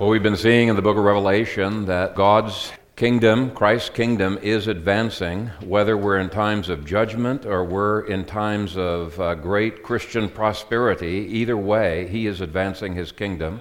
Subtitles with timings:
[0.00, 4.66] Well, we've been seeing in the book of Revelation that God's kingdom, Christ's kingdom, is
[4.66, 10.30] advancing, whether we're in times of judgment or we're in times of uh, great Christian
[10.30, 11.28] prosperity.
[11.32, 13.60] Either way, He is advancing His kingdom.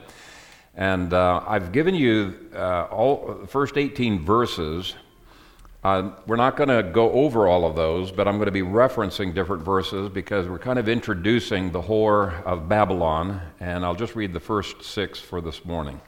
[0.76, 4.96] And uh, I've given you uh, all the first 18 verses.
[5.84, 8.62] Uh, we're not going to go over all of those, but I'm going to be
[8.62, 13.42] referencing different verses because we're kind of introducing the whore of Babylon.
[13.60, 16.00] And I'll just read the first six for this morning.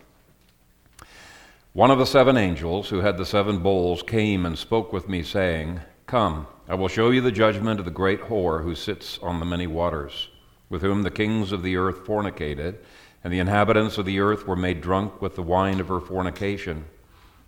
[1.74, 5.24] One of the seven angels who had the seven bowls came and spoke with me,
[5.24, 9.40] saying, Come, I will show you the judgment of the great whore who sits on
[9.40, 10.28] the many waters,
[10.70, 12.80] with whom the kings of the earth fornicated,
[13.24, 16.84] and the inhabitants of the earth were made drunk with the wine of her fornication.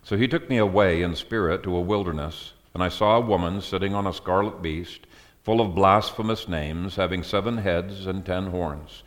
[0.02, 3.60] So he took me away in spirit to a wilderness, and I saw a woman
[3.60, 5.00] sitting on a scarlet beast,
[5.42, 9.02] full of blasphemous names, having seven heads and ten horns.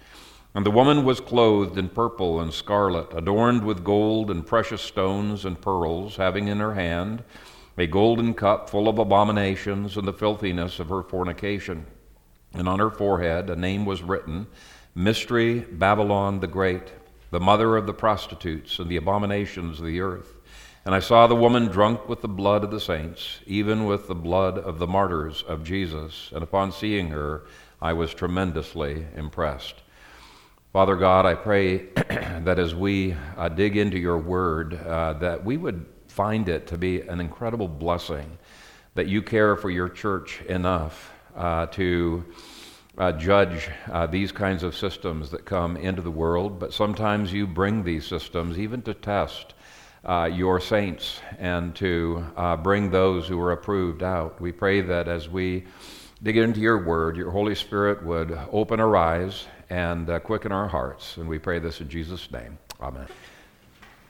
[0.57, 5.45] And the woman was clothed in purple and scarlet, adorned with gold and precious stones
[5.45, 7.23] and pearls, having in her hand
[7.77, 11.85] a golden cup full of abominations and the filthiness of her fornication.
[12.55, 14.47] And on her forehead a name was written
[14.95, 16.91] Mystery Babylon the Great,
[17.29, 20.37] the mother of the prostitutes and the abominations of the earth.
[20.85, 24.15] And I saw the woman drunk with the blood of the saints, even with the
[24.15, 26.31] blood of the martyrs of Jesus.
[26.33, 27.43] And upon seeing her,
[27.79, 29.83] I was tremendously impressed.
[30.73, 35.55] Father God, I pray that as we uh, dig into your word, uh, that we
[35.55, 38.37] would find it to be an incredible blessing,
[38.93, 42.25] that you care for your church enough uh, to
[42.97, 47.47] uh, judge uh, these kinds of systems that come into the world, but sometimes you
[47.47, 49.53] bring these systems even to test
[50.03, 52.25] uh, your saints and to
[52.61, 54.41] bring those who are approved out.
[54.41, 55.63] We pray that as we
[56.21, 60.67] dig into your word, your Holy Spirit would open our eyes and uh, quicken our
[60.67, 61.17] hearts.
[61.17, 62.57] And we pray this in Jesus' name.
[62.81, 63.07] Amen.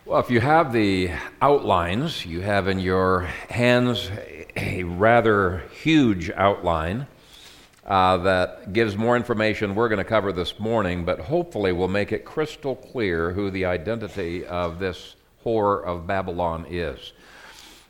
[0.05, 4.09] Well, if you have the outlines, you have in your hands
[4.55, 7.08] a rather huge outline
[7.85, 12.13] uh, that gives more information we're going to cover this morning, but hopefully will make
[12.13, 17.12] it crystal clear who the identity of this whore of Babylon is.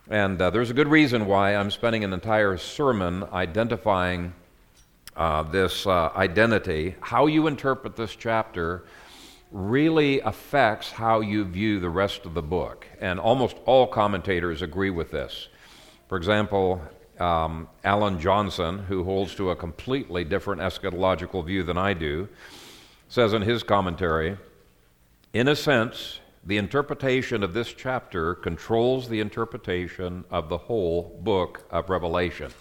[0.10, 4.34] And uh, there's a good reason why I'm spending an entire sermon identifying
[5.18, 8.86] uh, this uh, identity, how you interpret this chapter
[9.52, 12.88] really affects how you view the rest of the book.
[13.02, 15.50] And almost all commentators agree with this.
[16.08, 16.82] For example,
[17.20, 22.30] um, Alan Johnson, who holds to a completely different eschatological view than I do,
[23.10, 24.38] says in his commentary
[25.34, 31.62] In a sense, the interpretation of this chapter controls the interpretation of the whole book
[31.70, 32.52] of Revelation.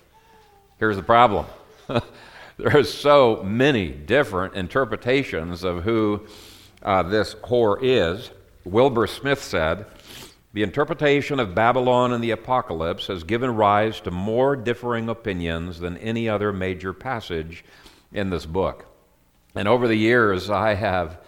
[0.78, 1.46] Here's the problem.
[1.86, 6.26] there are so many different interpretations of who
[6.82, 8.32] uh, this whore is.
[8.64, 9.86] Wilbur Smith said,
[10.52, 15.96] the interpretation of Babylon in the Apocalypse has given rise to more differing opinions than
[15.98, 17.64] any other major passage
[18.12, 18.86] in this book.
[19.54, 21.18] And over the years, I have,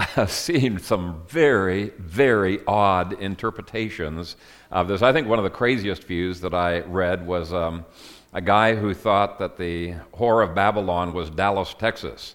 [0.04, 4.36] I have seen some very, very odd interpretations
[4.70, 5.02] of this.
[5.02, 7.84] I think one of the craziest views that I read was um,
[8.32, 12.34] a guy who thought that the whore of Babylon was Dallas, Texas.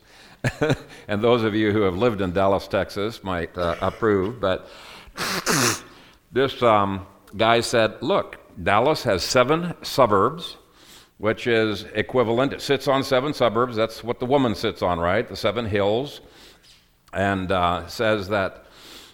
[1.07, 4.69] and those of you who have lived in Dallas, Texas might uh, approve, but
[6.31, 10.57] this um, guy said, Look, Dallas has seven suburbs,
[11.17, 12.53] which is equivalent.
[12.53, 13.75] It sits on seven suburbs.
[13.75, 15.27] That's what the woman sits on, right?
[15.27, 16.21] The seven hills.
[17.15, 18.65] And uh, says that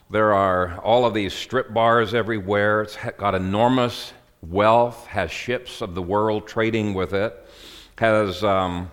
[0.10, 2.82] there are all of these strip bars everywhere.
[2.82, 7.48] It's got enormous wealth, has ships of the world trading with it,
[8.00, 8.90] has um,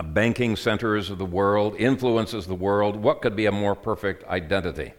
[0.00, 2.94] banking centers of the world, influences the world.
[2.94, 4.92] What could be a more perfect identity?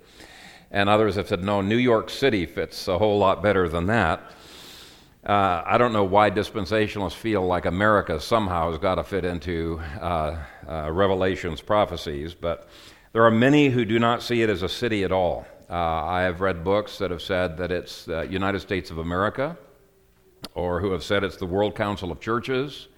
[0.69, 4.19] And others have said, no, New York City fits a whole lot better than that.
[5.25, 9.81] Uh, I don't know why dispensationalists feel like America somehow has got to fit into
[10.01, 10.37] uh,
[10.67, 12.67] uh, Revelation's prophecies, but
[13.17, 15.47] there are many who do not see it as a city at all.
[15.67, 19.57] Uh, I have read books that have said that it's the United States of America,
[20.53, 22.89] or who have said it's the World Council of Churches,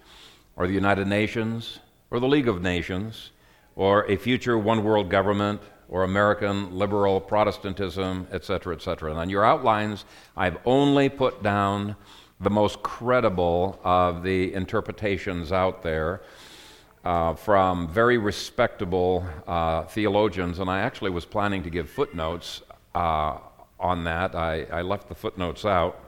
[0.56, 1.78] or the United Nations,
[2.10, 3.30] or the League of Nations,
[3.76, 9.12] or a future one world government, or American liberal Protestantism, etc., etc.
[9.12, 10.04] And on your outlines,
[10.36, 11.96] I've only put down
[12.40, 16.20] the most credible of the interpretations out there
[17.04, 20.58] uh, from very respectable uh, theologians.
[20.58, 22.62] And I actually was planning to give footnotes
[22.94, 23.38] uh,
[23.78, 24.34] on that.
[24.34, 25.98] I, I left the footnotes out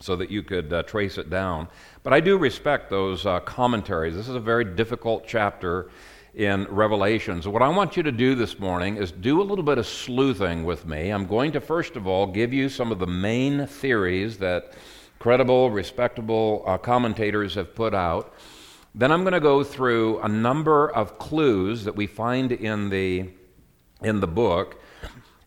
[0.00, 1.68] so that you could uh, trace it down.
[2.02, 4.14] But I do respect those uh, commentaries.
[4.14, 5.90] This is a very difficult chapter
[6.34, 7.48] in Revelations.
[7.48, 10.64] What I want you to do this morning is do a little bit of sleuthing
[10.64, 11.10] with me.
[11.10, 14.74] I'm going to, first of all, give you some of the main theories that
[15.18, 18.34] credible, respectable commentators have put out.
[18.98, 23.30] Then I'm going to go through a number of clues that we find in the,
[24.02, 24.82] in the book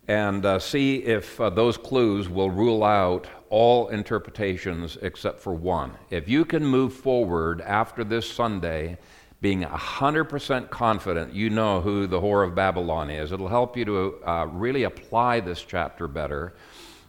[0.08, 5.92] and uh, see if uh, those clues will rule out all interpretations except for one.
[6.10, 8.98] If you can move forward after this Sunday
[9.42, 14.16] being 100% confident you know who the whore of Babylon is, it'll help you to
[14.26, 16.54] uh, really apply this chapter better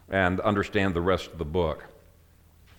[0.08, 1.84] and understand the rest of the book.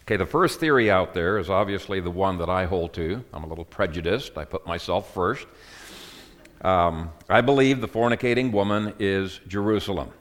[0.03, 3.23] Okay, the first theory out there is obviously the one that I hold to.
[3.31, 5.47] I'm a little prejudiced, I put myself first.
[6.59, 10.11] Um, I believe the fornicating woman is Jerusalem.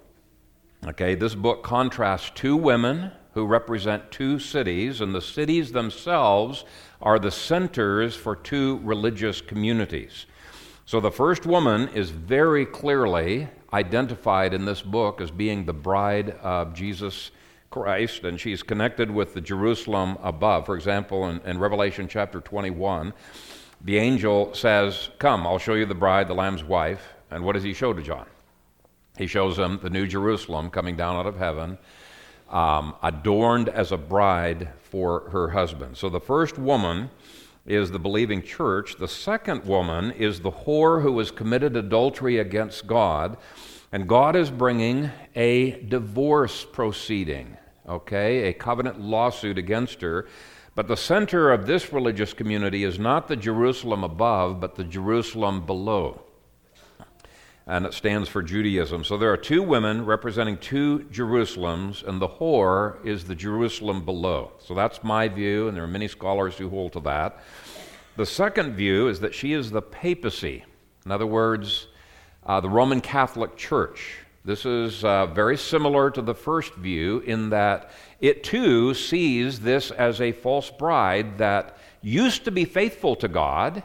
[0.87, 6.65] Okay, this book contrasts two women who represent two cities, and the cities themselves
[7.01, 10.27] are the centers for two religious communities.
[10.87, 16.31] So the first woman is very clearly identified in this book as being the bride
[16.41, 17.33] of Jesus
[17.73, 20.67] Christ, and she's connected with the Jerusalem above.
[20.67, 23.15] For example, in, in, Revelation chapter 21,
[23.81, 27.15] the angel says, Come, I'll show you the bride, the Lamb's wife.
[27.31, 28.27] And what does he show to John?
[29.17, 31.79] He shows him the new Jerusalem coming down out of heaven,
[32.51, 35.97] um, adorned as a bride for her husband.
[35.97, 37.09] So the first woman
[37.65, 38.97] is the believing church.
[38.99, 43.39] The second woman is the whore who has committed adultery against God.
[43.93, 47.57] And God is bringing a divorce proceeding
[47.89, 50.27] okay, a covenant lawsuit against her.
[50.75, 55.67] But the center of this religious community is not the Jerusalem above, but the Jerusalem
[55.67, 56.23] below.
[57.67, 59.05] And it stands for Judaism.
[59.05, 64.53] So there are two women representing two Jerusalems, and the whore is the Jerusalem below.
[64.59, 67.41] So that's my view, and there are many scholars who hold to that.
[68.17, 70.65] The second view is that she is the papacy.
[71.05, 71.89] In other words,
[72.45, 74.19] uh, the Roman Catholic Church.
[74.45, 79.93] This is uh, very similar to the first view in that it too sees this
[79.93, 83.85] as a false bride that used to be faithful to God,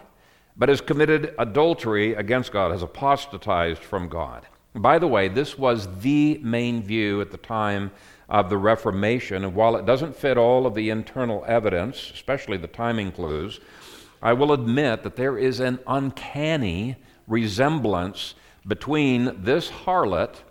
[0.55, 4.47] but has committed adultery against God, has apostatized from God.
[4.73, 7.91] By the way, this was the main view at the time
[8.27, 12.67] of the Reformation, and while it doesn't fit all of the internal evidence, especially the
[12.67, 13.59] timing clues,
[14.23, 16.95] I will admit that there is an uncanny
[17.27, 18.33] resemblance
[18.65, 20.41] between this harlot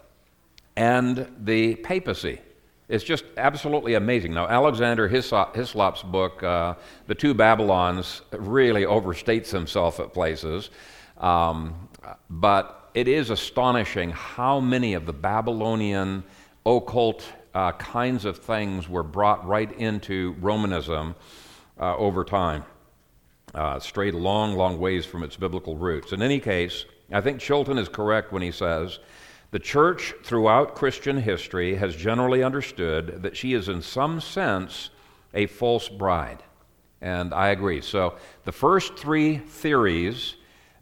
[0.76, 2.40] and the papacy.
[2.88, 4.32] It's just absolutely amazing.
[4.32, 6.75] Now, Alexander Hislop's book, uh,
[7.08, 10.70] The Two Babylons, really overstates himself at places.
[11.19, 11.88] Um,
[12.31, 16.23] but it is astonishing how many of the Babylonian
[16.64, 17.25] occult
[17.55, 21.17] uh, kinds of things were brought right into Romanism
[21.81, 22.64] uh, over time,
[23.55, 26.12] uh, strayed long, long ways from its biblical roots.
[26.12, 28.99] In any case, I think Chilton is correct when he says
[29.56, 34.91] the church throughout Christian history has generally understood that she is, in some sense,
[35.32, 36.43] a false bride.
[37.00, 37.81] And I agree.
[37.81, 40.35] So the first three theories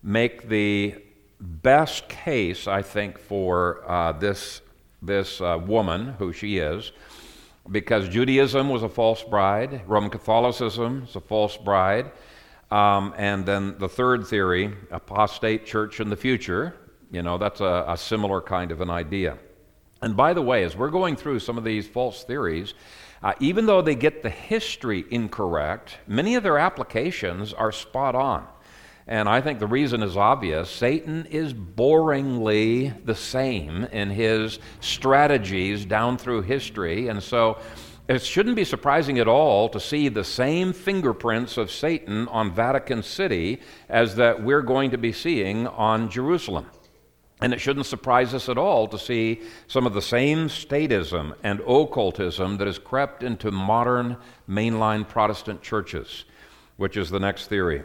[0.02, 0.96] make the
[1.40, 4.60] best case, I think, for uh, this,
[5.00, 6.90] this uh, woman, who she is,
[7.70, 12.10] because Judaism was a false bride, Roman Catholicism is a false bride.
[12.72, 16.74] Um, and then the third theory, apostate church in the future,
[17.14, 19.38] you know, that's a, a similar kind of an idea.
[20.02, 22.74] And by the way, as we're going through some of these false theories,
[23.22, 28.46] uh, even though they get the history incorrect, many of their applications are spot on.
[29.06, 30.70] And I think the reason is obvious.
[30.70, 37.08] Satan is boringly the same in his strategies down through history.
[37.08, 37.58] And so
[38.08, 43.02] it shouldn't be surprising at all to see the same fingerprints of Satan on Vatican
[43.02, 46.66] City as that we're going to be seeing on Jerusalem.
[47.40, 51.60] And it shouldn't surprise us at all to see some of the same statism and
[51.60, 54.16] occultism that has crept into modern
[54.48, 56.24] mainline Protestant churches,
[56.76, 57.82] which is the next theory.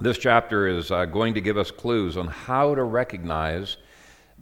[0.00, 3.76] This chapter is uh, going to give us clues on how to recognize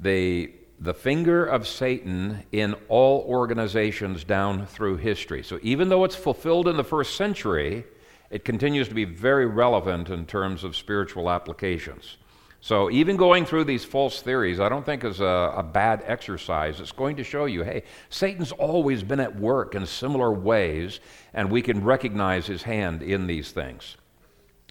[0.01, 5.43] the, the finger of Satan in all organizations down through history.
[5.43, 7.85] So even though it's fulfilled in the first century,
[8.31, 12.19] it continues to be very relevant in terms of spiritual applications.
[12.61, 16.81] So, even going through these false theories, I don't think is a, a, bad exercise.
[16.81, 20.99] It's going to show you hey, Satan's always been at work in similar ways,
[21.33, 23.97] and we can recognize his hand in these things.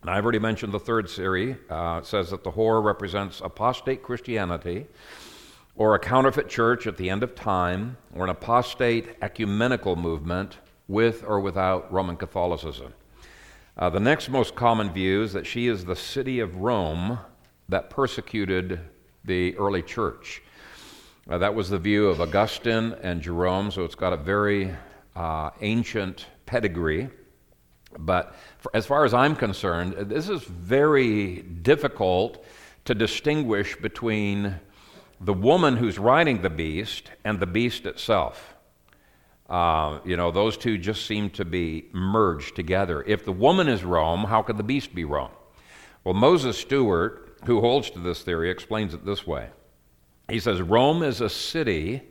[0.02, 1.56] And I've already mentioned the third theory.
[1.70, 4.88] Uh, it says that the whore represents apostate Christianity,
[5.78, 10.58] or a counterfeit church at the end of time, or an apostate ecumenical movement
[10.90, 12.94] with or without Roman Catholicism.
[13.78, 17.20] Uh, the next most common view is that she is the city of Rome
[17.70, 18.80] that persecuted
[19.26, 20.42] the early church.
[21.30, 24.74] Uh, that was the view of Augustine and Jerome, so it's got a very
[25.16, 27.10] uh, ancient pedigree.
[28.00, 32.46] But for, as far as I'm concerned, this is very difficult
[32.86, 34.56] to distinguish between
[35.20, 38.54] the woman who's riding the beast and the beast itself.
[39.50, 43.04] Uh, you know, those two just seem to be merged together.
[43.04, 45.32] If the woman is Rome, how could the beast be Rome?
[46.04, 49.50] Well, Moses Stuart, who holds to this theory, explains it this way.
[50.30, 52.04] He says Rome as a city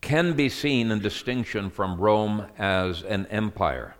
[0.00, 3.94] can be seen in distinction from Rome as an empire,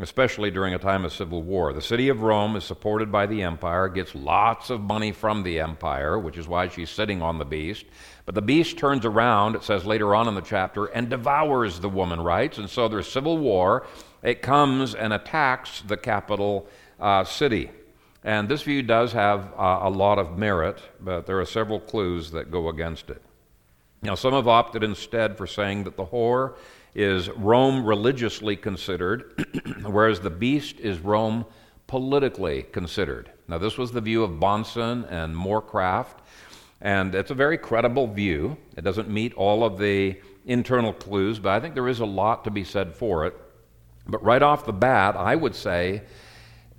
[0.00, 1.72] especially during a time of civil war.
[1.72, 5.60] The city of Rome is supported by the empire, gets lots of money from the
[5.60, 7.86] empire, which is why she's sitting on the beast.
[8.26, 11.88] But the beast turns around, it says later on in the chapter, and devours the
[11.88, 12.58] woman, rights.
[12.58, 13.86] And so there's civil war.
[14.24, 16.66] It comes and attacks the capital
[16.98, 17.70] uh, city.
[18.28, 22.30] And this view does have uh, a lot of merit, but there are several clues
[22.32, 23.22] that go against it.
[24.02, 26.56] Now, some have opted instead for saying that the whore
[26.94, 29.46] is Rome religiously considered,
[29.82, 31.46] whereas the beast is Rome
[31.86, 33.30] politically considered.
[33.48, 36.18] Now, this was the view of Bahnsen and Morecraft,
[36.82, 38.58] and it's a very credible view.
[38.76, 42.44] It doesn't meet all of the internal clues, but I think there is a lot
[42.44, 43.34] to be said for it.
[44.06, 46.02] But right off the bat, I would say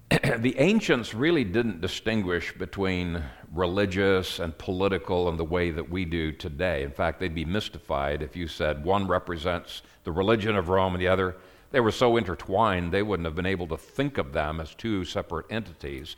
[0.40, 3.24] the ancients really didn't distinguish between
[3.54, 6.82] religious and political in the way that we do today.
[6.82, 11.02] In fact, they'd be mystified if you said one represents the religion of Rome and
[11.02, 11.36] the other.
[11.70, 15.06] They were so intertwined, they wouldn't have been able to think of them as two
[15.06, 16.16] separate entities.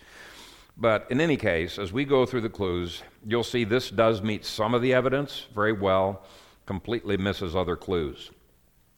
[0.77, 4.45] But in any case, as we go through the clues, you'll see this does meet
[4.45, 6.23] some of the evidence very well,
[6.65, 8.31] completely misses other clues.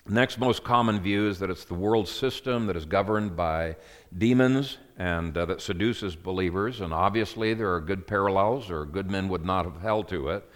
[0.08, 3.78] Next most common view is that it's the world system that is governed by
[4.16, 6.82] demons and uh, that seduces believers.
[6.82, 10.50] And obviously, there are good parallels, or good men would not have held to it.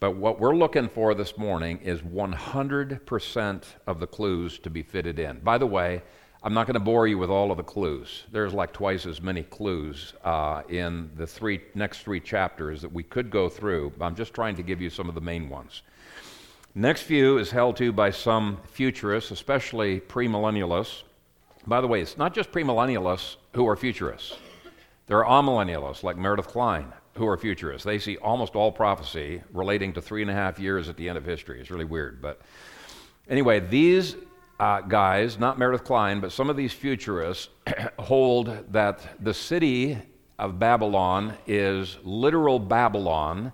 [0.00, 5.18] But what we're looking for this morning is 100% of the clues to be fitted
[5.18, 5.40] in.
[5.40, 6.02] By the way,
[6.40, 8.24] I'm not going to bore you with all of the clues.
[8.30, 13.02] There's like twice as many clues uh, in the three next three chapters that we
[13.02, 13.92] could go through.
[14.00, 15.82] I'm just trying to give you some of the main ones.
[16.76, 21.02] Next view is held to by some futurists, especially premillennialists.
[21.66, 24.36] By the way, it's not just premillennialists who are futurists.
[25.08, 27.84] There are amillennialists like Meredith Kline who are futurists.
[27.84, 31.18] They see almost all prophecy relating to three and a half years at the end
[31.18, 31.60] of history.
[31.60, 32.22] It's really weird.
[32.22, 32.40] But
[33.28, 34.14] anyway, these
[34.60, 37.48] uh, guys, not Meredith Kline, but some of these futurists
[37.98, 39.98] hold that the city
[40.38, 43.52] of Babylon is literal Babylon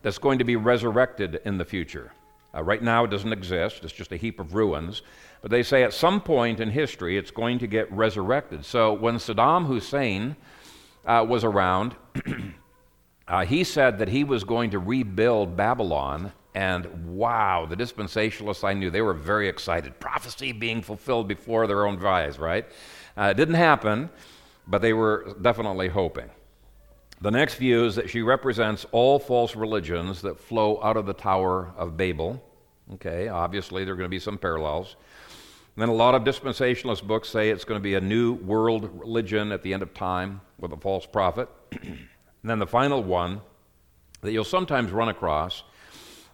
[0.00, 2.10] that's going to be resurrected in the future.
[2.54, 5.02] Uh, right now, it doesn't exist, it's just a heap of ruins.
[5.42, 8.64] But they say at some point in history it's going to get resurrected.
[8.64, 10.36] So when Saddam Hussein
[11.04, 11.96] uh, was around,
[13.28, 16.32] uh, he said that he was going to rebuild Babylon.
[16.54, 19.98] And wow, the dispensationalists I knew, they were very excited.
[19.98, 22.64] Prophecy being fulfilled before their own eyes, right?
[23.16, 24.10] Uh, it didn't happen,
[24.66, 26.30] but they were definitely hoping.
[27.20, 31.12] The next view is that she represents all false religions that flow out of the
[31.14, 32.42] Tower of Babel.
[32.94, 34.96] Okay, obviously there are going to be some parallels.
[35.74, 38.90] And then a lot of dispensationalist books say it's going to be a new world
[38.92, 41.48] religion at the end of time with a false prophet.
[41.82, 42.08] and
[42.44, 43.40] then the final one
[44.20, 45.62] that you'll sometimes run across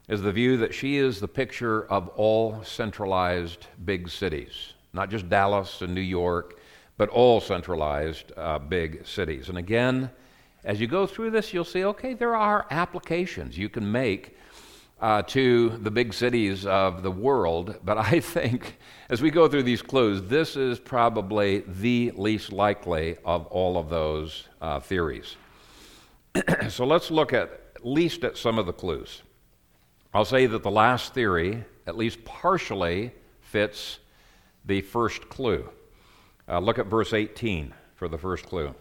[0.08, 5.28] is the view that she is the picture of all centralized big cities, not just
[5.28, 6.58] Dallas and New York,
[6.96, 9.48] but all centralized uh, big cities.
[9.50, 10.10] And again,
[10.64, 14.36] as you go through this, you'll see okay, there are applications you can make
[15.00, 18.78] uh, to the big cities of the world, but I think
[19.08, 23.88] as we go through these clues, this is probably the least likely of all of
[23.88, 25.36] those uh, theories.
[26.68, 29.22] so let's look at, at least at some of the clues.
[30.12, 33.98] I'll say that the last theory, at least partially, fits
[34.64, 35.68] the first clue.
[36.48, 38.74] Uh, look at verse 18 for the first clue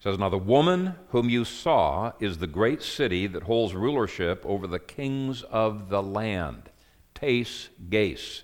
[0.00, 4.66] says, Now the woman whom you saw is the great city that holds rulership over
[4.66, 6.70] the kings of the land.
[7.14, 8.42] Tais Gase.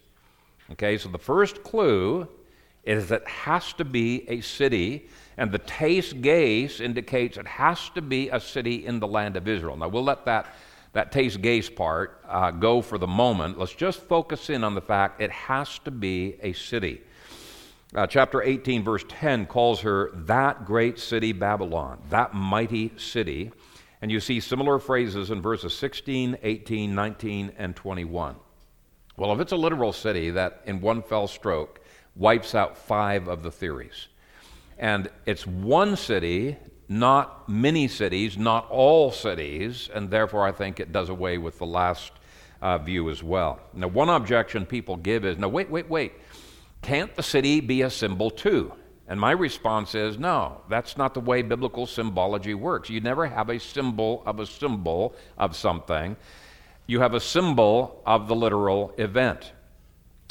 [0.72, 2.28] Okay, so the first clue
[2.84, 7.88] is that it has to be a city, and the Tais Gase indicates it has
[7.90, 9.76] to be a city in the land of Israel.
[9.76, 10.54] Now we'll let that
[10.92, 13.58] that Tais Gase part uh, go for the moment.
[13.58, 17.02] Let's just focus in on the fact it has to be a city.
[17.96, 23.50] Uh, chapter 18, verse 10 calls her that great city Babylon, that mighty city.
[24.02, 28.36] And you see similar phrases in verses 16, 18, 19, and 21.
[29.16, 31.80] Well, if it's a literal city, that in one fell stroke
[32.14, 34.08] wipes out five of the theories.
[34.78, 40.92] And it's one city not many cities, not all cities, and therefore I think it
[40.92, 42.12] does away with the last
[42.62, 43.60] uh, view as well.
[43.74, 46.12] Now, one objection people give is no, wait, wait, wait.
[46.82, 48.72] Can't the city be a symbol too?
[49.08, 52.90] And my response is no, that's not the way biblical symbology works.
[52.90, 56.16] You never have a symbol of a symbol of something,
[56.86, 59.52] you have a symbol of the literal event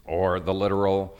[0.05, 1.17] or the literal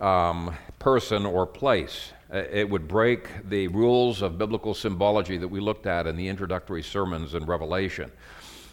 [0.00, 2.12] um, person or place.
[2.32, 6.26] Uh, it would break the rules of biblical symbology that we looked at in the
[6.26, 8.10] introductory sermons in Revelation.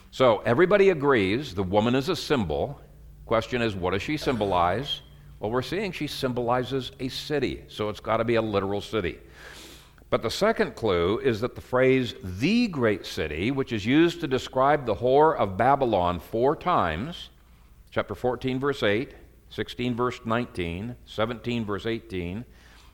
[0.10, 2.81] So everybody agrees the woman is a symbol.
[3.25, 5.01] Question is, what does she symbolize?
[5.41, 9.17] Well, we're seeing she symbolizes a city, so it's got to be a literal city.
[10.12, 14.27] But the second clue is that the phrase the great city, which is used to
[14.27, 17.31] describe the whore of Babylon four times,
[17.89, 19.15] chapter 14, verse 8,
[19.50, 22.45] 16, verse 19, 17, verse 18,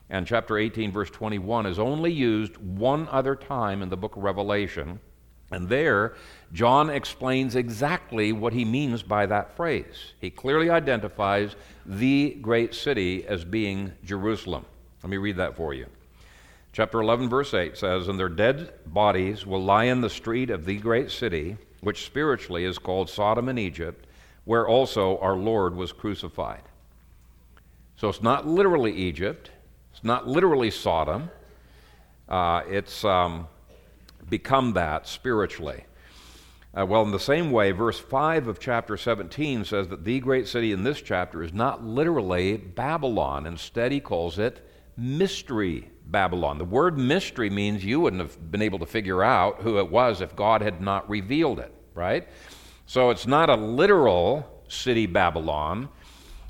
[0.08, 4.22] and chapter 18, verse 21, is only used one other time in the book of
[4.22, 5.00] Revelation.
[5.52, 6.14] And there,
[6.52, 10.14] John explains exactly what he means by that phrase.
[10.20, 14.64] He clearly identifies the great city as being Jerusalem.
[15.02, 15.86] Let me read that for you.
[16.72, 20.64] Chapter 11, verse 8 says, And their dead bodies will lie in the street of
[20.64, 24.06] the great city, which spiritually is called Sodom and Egypt,
[24.44, 26.62] where also our Lord was crucified.
[27.96, 29.50] So it's not literally Egypt,
[29.92, 31.30] it's not literally Sodom.
[32.28, 33.48] Uh, it's um,
[34.28, 35.84] become that spiritually.
[36.76, 40.46] Uh, well, in the same way, verse 5 of chapter 17 says that the great
[40.46, 43.46] city in this chapter is not literally Babylon.
[43.46, 46.58] Instead, he calls it Mystery Babylon.
[46.58, 50.20] The word mystery means you wouldn't have been able to figure out who it was
[50.20, 52.28] if God had not revealed it, right?
[52.86, 55.88] So it's not a literal city Babylon,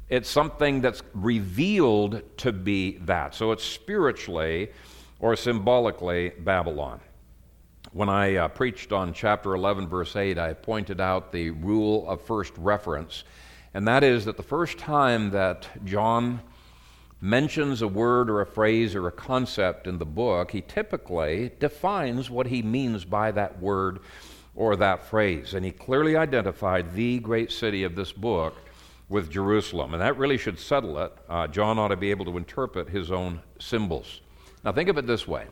[0.08, 3.34] it's something that's revealed to be that.
[3.34, 4.70] So it's spiritually
[5.20, 7.00] or symbolically Babylon.
[7.92, 12.21] When I uh, preached on chapter 11, verse 8, I pointed out the rule of
[12.21, 13.25] first reference,
[13.73, 16.40] and that is that the first time that John
[17.22, 22.29] mentions a word or a phrase or a concept in the book, he typically defines
[22.29, 24.01] what he means by that word
[24.55, 25.55] or that phrase.
[25.55, 28.55] And he clearly identified the great city of this book
[29.09, 29.94] with Jerusalem.
[29.94, 31.12] And that really should settle it.
[31.27, 34.20] Uh, John ought to be able to interpret his own symbols.
[34.62, 35.46] Now, think of it this way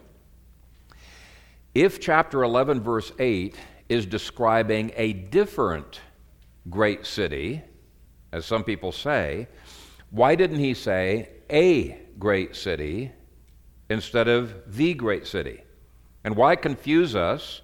[1.76, 3.54] if chapter 11, verse 8,
[3.90, 6.00] is describing a different
[6.70, 7.60] great city,
[8.32, 9.46] as some people say,
[10.10, 13.12] why didn't he say a great city
[13.90, 15.64] instead of the great city?
[16.24, 17.60] And why confuse us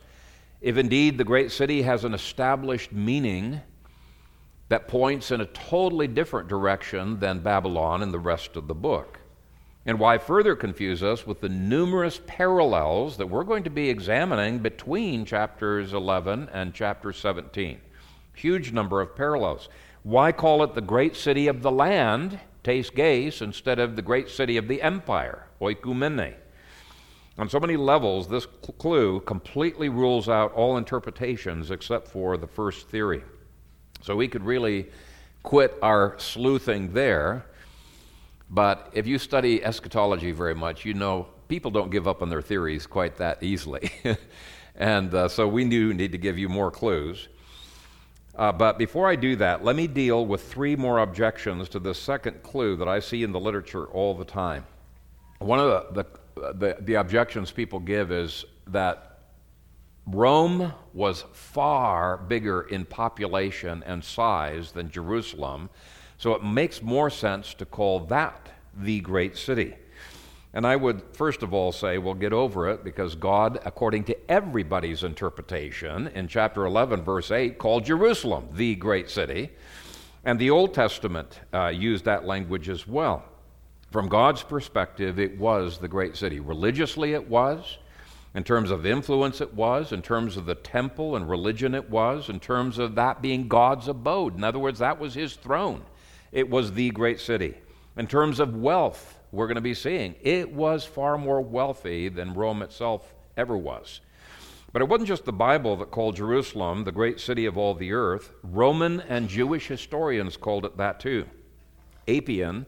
[0.60, 3.62] if indeed the great city has an established meaning
[4.68, 9.21] that points in a totally different direction than Babylon and the rest of the book?
[9.84, 14.60] And why further confuse us with the numerous parallels that we're going to be examining
[14.60, 17.80] between chapters 11 and chapter 17.
[18.34, 19.68] Huge number of parallels.
[20.04, 24.28] Why call it the great city of the land, tes geis, instead of the great
[24.28, 26.34] city of the empire, oikumene?
[27.38, 28.46] On so many levels, this
[28.78, 33.22] clue completely rules out all interpretations except for the first theory.
[34.02, 34.90] So we could really
[35.42, 37.46] quit our sleuthing there
[38.52, 42.42] but if you study eschatology very much, you know people don't give up on their
[42.42, 43.90] theories quite that easily.
[44.76, 47.28] and uh, so we do need to give you more clues.
[48.34, 51.94] Uh, but before I do that, let me deal with three more objections to the
[51.94, 54.66] second clue that I see in the literature all the time.
[55.38, 59.18] One of the, the, the, the objections people give is that
[60.06, 65.70] Rome was far bigger in population and size than Jerusalem,
[66.22, 69.74] so it makes more sense to call that the great city.
[70.54, 74.30] And I would first of all say, well, get over it because God, according to
[74.30, 79.50] everybody's interpretation, in chapter 11, verse 8, called Jerusalem the great city.
[80.24, 83.24] And the Old Testament uh, used that language as well.
[83.90, 86.38] From God's perspective, it was the great city.
[86.38, 87.78] Religiously, it was.
[88.36, 89.90] In terms of influence, it was.
[89.90, 92.28] In terms of the temple and religion, it was.
[92.28, 94.36] In terms of that being God's abode.
[94.36, 95.82] In other words, that was his throne
[96.32, 97.54] it was the great city.
[97.96, 102.34] In terms of wealth, we're going to be seeing it was far more wealthy than
[102.34, 104.00] Rome itself ever was.
[104.72, 107.92] But it wasn't just the Bible that called Jerusalem the great city of all the
[107.92, 108.32] earth.
[108.42, 111.26] Roman and Jewish historians called it that too.
[112.08, 112.64] Appian,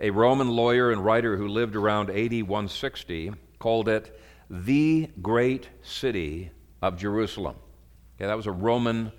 [0.00, 6.50] a Roman lawyer and writer who lived around AD 160, called it the great city
[6.80, 7.56] of Jerusalem.
[8.16, 9.12] Okay, that was a Roman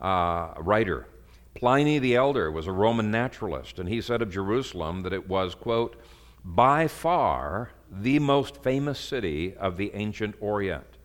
[0.00, 1.06] uh, writer.
[1.54, 5.54] Pliny the Elder was a Roman naturalist, and he said of Jerusalem that it was,
[5.54, 5.96] quote,
[6.44, 10.98] by far the most famous city of the ancient Orient.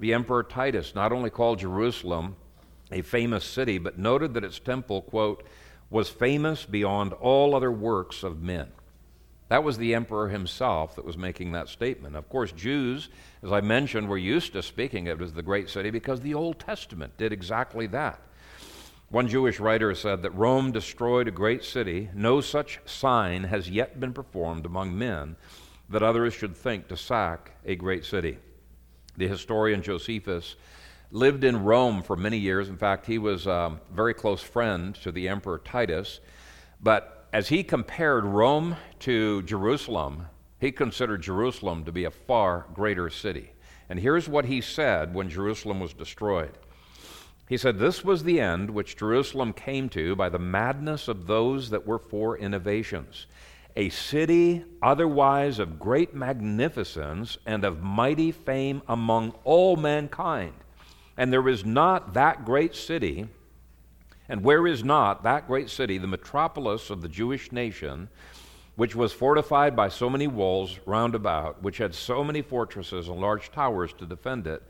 [0.00, 2.36] The Emperor Titus not only called Jerusalem
[2.90, 5.46] a famous city, but noted that its temple, quote,
[5.90, 8.68] was famous beyond all other works of men.
[9.48, 12.16] That was the emperor himself that was making that statement.
[12.16, 13.10] Of course, Jews,
[13.42, 16.32] as I mentioned, were used to speaking of it as the great city because the
[16.32, 18.18] Old Testament did exactly that.
[19.12, 22.08] One Jewish writer said that Rome destroyed a great city.
[22.14, 25.36] No such sign has yet been performed among men
[25.90, 28.38] that others should think to sack a great city.
[29.18, 30.56] The historian Josephus
[31.10, 32.70] lived in Rome for many years.
[32.70, 36.20] In fact, he was a very close friend to the Emperor Titus.
[36.82, 40.24] But as he compared Rome to Jerusalem,
[40.58, 43.52] he considered Jerusalem to be a far greater city.
[43.90, 46.56] And here's what he said when Jerusalem was destroyed.
[47.48, 51.70] He said, This was the end which Jerusalem came to by the madness of those
[51.70, 53.26] that were for innovations.
[53.74, 60.52] A city otherwise of great magnificence and of mighty fame among all mankind.
[61.16, 63.28] And there is not that great city,
[64.28, 68.08] and where is not that great city, the metropolis of the Jewish nation,
[68.76, 73.20] which was fortified by so many walls round about, which had so many fortresses and
[73.20, 74.62] large towers to defend it,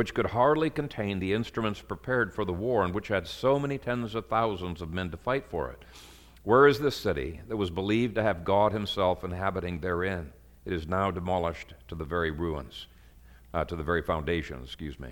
[0.00, 3.76] which could hardly contain the instruments prepared for the war, and which had so many
[3.76, 5.82] tens of thousands of men to fight for it.
[6.42, 10.32] Where is this city that was believed to have God Himself inhabiting therein?
[10.64, 12.86] It is now demolished to the very ruins,
[13.52, 15.10] uh, to the very foundation, excuse me.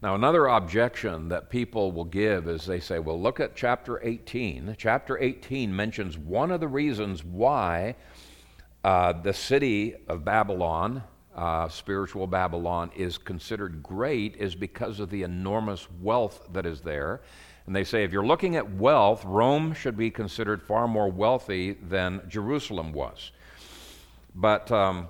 [0.00, 4.76] Now, another objection that people will give is they say, well, look at chapter 18.
[4.78, 7.96] Chapter 18 mentions one of the reasons why
[8.84, 11.02] uh, the city of Babylon
[11.36, 17.20] uh, spiritual Babylon is considered great is because of the enormous wealth that is there.
[17.66, 21.72] And they say if you're looking at wealth, Rome should be considered far more wealthy
[21.72, 23.32] than Jerusalem was.
[24.34, 25.08] But um,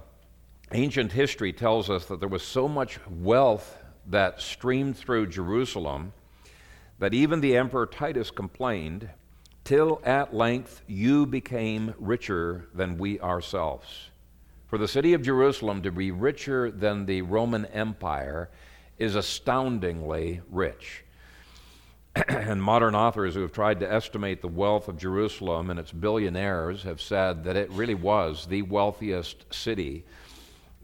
[0.73, 6.13] ancient history tells us that there was so much wealth that streamed through Jerusalem
[6.99, 9.09] that even the Emperor Titus complained,
[9.65, 14.11] till at length you became richer than we ourselves.
[14.75, 18.51] For the city of Jerusalem to be richer than the Roman Empire
[18.99, 21.05] is astoundingly rich.
[22.29, 26.83] and modern authors who have tried to estimate the wealth of Jerusalem and its billionaires
[26.83, 30.05] have said that it really was the wealthiest city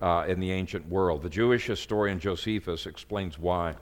[0.01, 1.23] uh, in the ancient world.
[1.25, 3.75] The Jewish historian Josephus explains why.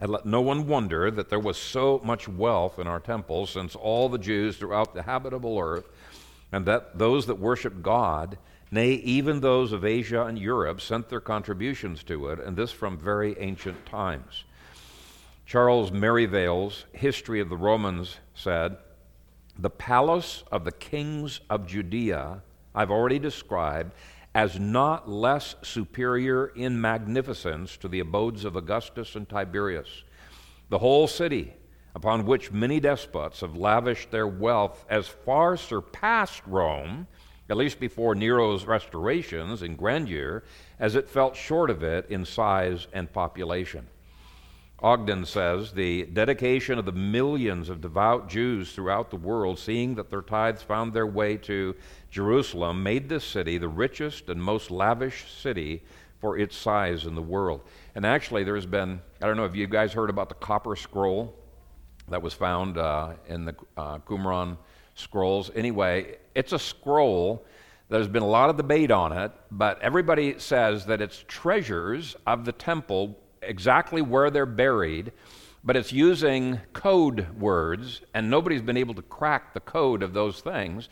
[0.00, 3.76] And let no one wonder that there was so much wealth in our temples, since
[3.76, 5.88] all the Jews throughout the habitable earth,
[6.50, 8.36] and that those that worship God,
[8.74, 12.96] Nay, even those of Asia and Europe sent their contributions to it, and this from
[12.96, 14.44] very ancient times.
[15.44, 18.78] Charles Merivale's History of the Romans said,
[19.58, 22.42] The palace of the kings of Judea
[22.74, 23.92] I've already described
[24.34, 30.04] as not less superior in magnificence to the abodes of Augustus and Tiberius.
[30.70, 31.52] The whole city,
[31.94, 37.06] upon which many despots have lavished their wealth, as far surpassed Rome
[37.48, 40.42] at least before Nero's restorations in grandeur,
[40.78, 43.86] as it felt short of it in size and population.
[44.82, 50.10] Ogden says the dedication of the millions of devout Jews throughout the world, seeing that
[50.10, 51.76] their tithes found their way to
[52.10, 55.84] Jerusalem, made this city the richest and most lavish city
[56.20, 57.60] for its size in the world.
[57.94, 61.32] And actually, there's been, I don't know if you guys heard about the copper scroll
[62.08, 64.56] that was found uh, in the uh, Qumran
[64.94, 65.50] scrolls.
[65.54, 67.44] Anyway, it's a scroll.
[67.88, 72.44] There's been a lot of debate on it, but everybody says that it's treasures of
[72.44, 75.12] the temple, exactly where they're buried,
[75.64, 80.40] but it's using code words, and nobody's been able to crack the code of those
[80.40, 80.88] things.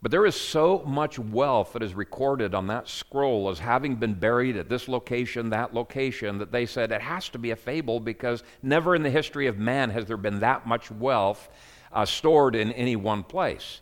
[0.00, 4.14] But there is so much wealth that is recorded on that scroll as having been
[4.14, 8.00] buried at this location, that location, that they said it has to be a fable
[8.00, 11.48] because never in the history of man has there been that much wealth
[11.92, 13.80] uh, stored in any one place.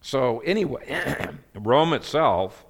[0.00, 2.64] So, anyway, Rome itself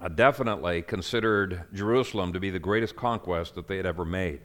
[0.00, 4.40] uh, definitely considered Jerusalem to be the greatest conquest that they had ever made.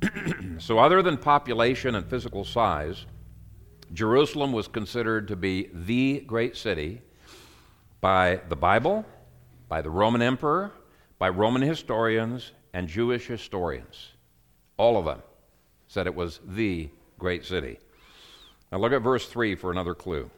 [0.58, 3.06] so, other than population and physical size,
[3.92, 7.02] Jerusalem was considered to be the great city
[8.00, 9.04] by the Bible,
[9.68, 10.72] by the Roman emperor,
[11.18, 14.12] by Roman historians, and Jewish historians.
[14.76, 15.22] All of them
[15.88, 17.78] said it was the great city.
[18.70, 20.30] Now look at verse 3 for another clue.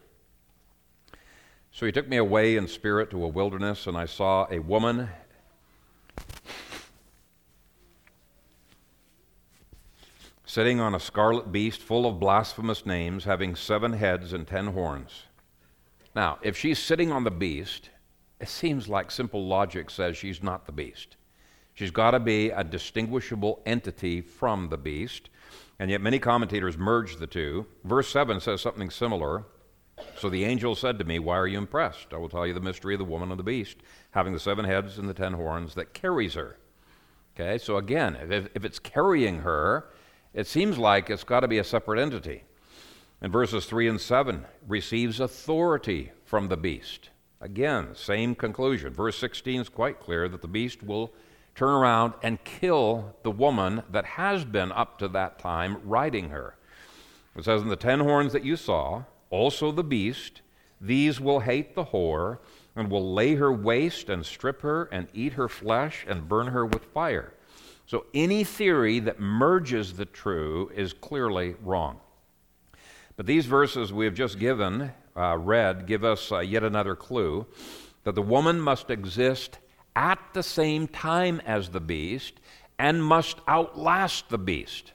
[1.72, 5.08] So he took me away in spirit to a wilderness, and I saw a woman
[10.44, 15.24] sitting on a scarlet beast full of blasphemous names, having seven heads and ten horns.
[16.14, 17.90] Now, if she's sitting on the beast,
[18.40, 21.16] it seems like simple logic says she's not the beast.
[21.80, 25.30] She's got to be a distinguishable entity from the beast.
[25.78, 27.64] And yet, many commentators merge the two.
[27.84, 29.46] Verse 7 says something similar.
[30.18, 32.08] So the angel said to me, Why are you impressed?
[32.12, 33.78] I will tell you the mystery of the woman and the beast,
[34.10, 36.58] having the seven heads and the ten horns that carries her.
[37.34, 39.88] Okay, so again, if, if it's carrying her,
[40.34, 42.44] it seems like it's got to be a separate entity.
[43.22, 47.08] And verses 3 and 7, receives authority from the beast.
[47.40, 48.92] Again, same conclusion.
[48.92, 51.14] Verse 16 is quite clear that the beast will
[51.54, 56.56] turn around and kill the woman that has been up to that time riding her.
[57.36, 60.42] It says, In the ten horns that you saw, also the beast,
[60.80, 62.38] these will hate the whore,
[62.74, 66.64] and will lay her waste and strip her and eat her flesh and burn her
[66.64, 67.34] with fire.
[67.86, 71.98] So any theory that merges the true is clearly wrong.
[73.16, 77.46] But these verses we have just given, uh, read, give us uh, yet another clue
[78.04, 79.58] that the woman must exist
[79.96, 82.40] at the same time as the beast
[82.78, 84.92] and must outlast the beast.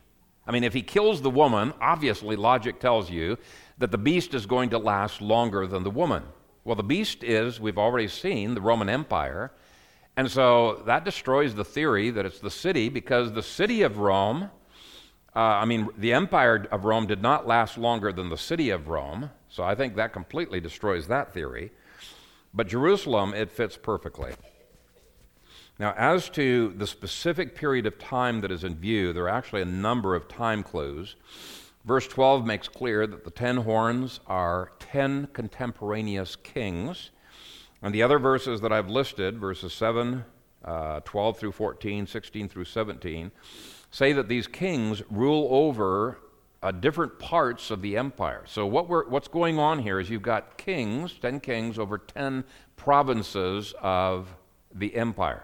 [0.47, 3.38] I mean, if he kills the woman, obviously logic tells you
[3.77, 6.23] that the beast is going to last longer than the woman.
[6.63, 9.51] Well, the beast is, we've already seen, the Roman Empire.
[10.17, 14.49] And so that destroys the theory that it's the city because the city of Rome,
[15.36, 18.88] uh, I mean, the empire of Rome did not last longer than the city of
[18.88, 19.29] Rome.
[19.49, 21.71] So I think that completely destroys that theory.
[22.53, 24.31] But Jerusalem, it fits perfectly.
[25.78, 29.62] Now, as to the specific period of time that is in view, there are actually
[29.62, 31.16] a number of time clues.
[31.84, 37.12] Verse 12 makes clear that the ten horns are ten contemporaneous kings.
[37.82, 40.24] And the other verses that I've listed, verses 7,
[40.64, 43.32] uh, 12 through 14, 16 through 17,
[43.92, 46.20] say that these kings rule over
[46.64, 48.44] uh, different parts of the empire.
[48.48, 52.46] So, what what's going on here is you've got kings, 10 kings over 10
[52.78, 54.34] provinces of
[54.74, 55.44] the empire.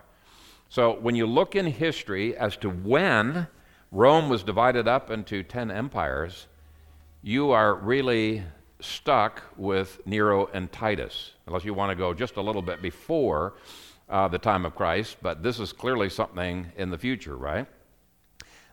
[0.71, 3.47] So when you look in history as to when
[3.91, 6.47] Rome was divided up into 10 empires,
[7.21, 8.43] you are really
[8.79, 13.55] stuck with Nero and Titus, unless you want to go just a little bit before
[14.07, 17.67] uh, the time of Christ, but this is clearly something in the future, right?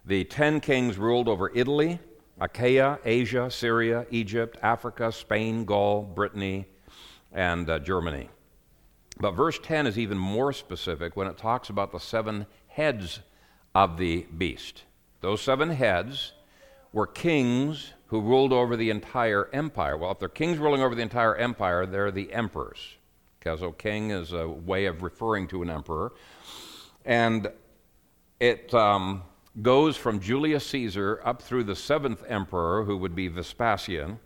[0.07, 1.99] The 10 kings ruled over Italy,
[2.41, 6.67] Achaia, Asia, Syria, Egypt, Africa, Spain, Gaul, Brittany,
[7.33, 8.29] and uh, Germany.
[9.21, 13.21] But verse 10 is even more specific when it talks about the seven heads
[13.75, 14.85] of the beast.
[15.21, 16.33] Those seven heads
[16.93, 19.97] were kings who ruled over the entire empire.
[19.97, 22.97] Well, if they're kings ruling over the entire empire, they're the emperors.
[23.39, 26.13] Because a king is a way of referring to an emperor.
[27.05, 27.51] And
[28.41, 29.23] it um,
[29.61, 34.21] goes from Julius Caesar up through the seventh emperor, who would be Vespasian.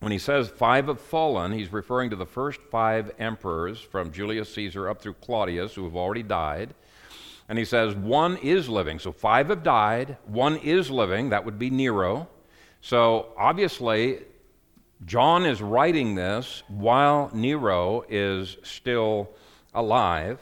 [0.00, 4.52] When he says five have fallen, he's referring to the first five emperors from Julius
[4.54, 6.74] Caesar up through Claudius who have already died.
[7.50, 8.98] And he says one is living.
[8.98, 11.30] So five have died, one is living.
[11.30, 12.28] That would be Nero.
[12.80, 14.20] So obviously,
[15.04, 19.30] John is writing this while Nero is still
[19.74, 20.38] alive.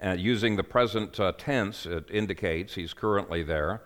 [0.00, 3.82] Uh, using the present uh, tense, it indicates he's currently there.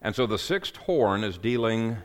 [0.00, 1.98] And so the sixth horn is dealing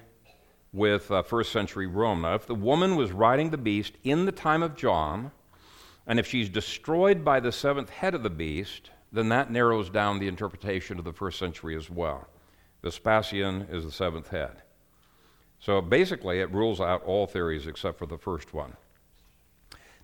[0.72, 2.22] with uh, first century Rome.
[2.22, 5.32] Now, if the woman was riding the beast in the time of John,
[6.06, 10.20] and if she's destroyed by the seventh head of the beast, then that narrows down
[10.20, 12.28] the interpretation of the first century as well.
[12.84, 14.62] Vespasian is the seventh head.
[15.60, 18.76] So basically, it rules out all theories except for the first one.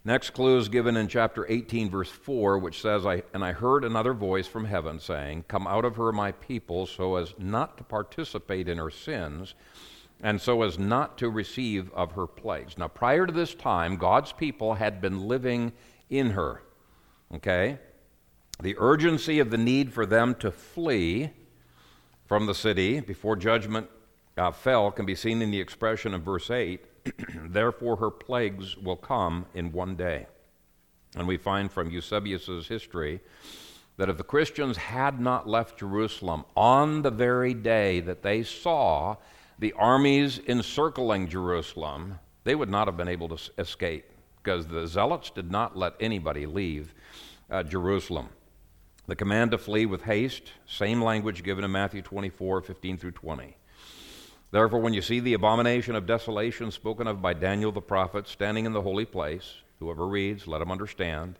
[0.04, 3.84] Next clue is given in chapter 18, verse 4, which says, I, And I heard
[3.84, 7.84] another voice from heaven saying, Come out of her, my people, so as not to
[7.84, 9.56] participate in her sins
[10.22, 12.78] and so as not to receive of her plagues.
[12.78, 15.74] Now, prior to this time, God's people had been living
[16.10, 16.64] in her.
[17.34, 17.80] Okay?
[18.62, 21.32] The urgency of the need for them to flee
[22.26, 23.90] from the city before judgment
[24.38, 26.84] uh, fell can be seen in the expression of verse 8
[27.50, 30.28] Therefore, her plagues will come in one day.
[31.16, 33.22] And we find from Eusebius's history
[33.98, 39.16] that if the Christians had not left Jerusalem on the very day that they saw
[39.60, 44.06] the armies encircling Jerusalem, they would not have been able to escape
[44.44, 46.94] because the zealots did not let anybody leave
[47.50, 48.30] uh, Jerusalem.
[49.08, 53.56] The command to flee with haste, same language given in Matthew 24, 15 through 20.
[54.52, 58.66] Therefore, when you see the abomination of desolation spoken of by Daniel the prophet standing
[58.66, 61.38] in the holy place, whoever reads, let him understand.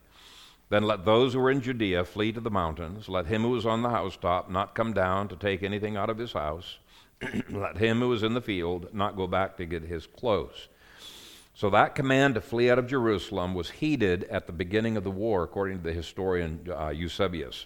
[0.70, 3.08] Then let those who are in Judea flee to the mountains.
[3.08, 6.18] Let him who is on the housetop not come down to take anything out of
[6.18, 6.80] his house.
[7.50, 10.68] Let him who is in the field not go back to get his clothes.
[11.54, 15.12] So that command to flee out of Jerusalem was heeded at the beginning of the
[15.12, 17.66] war, according to the historian uh, Eusebius.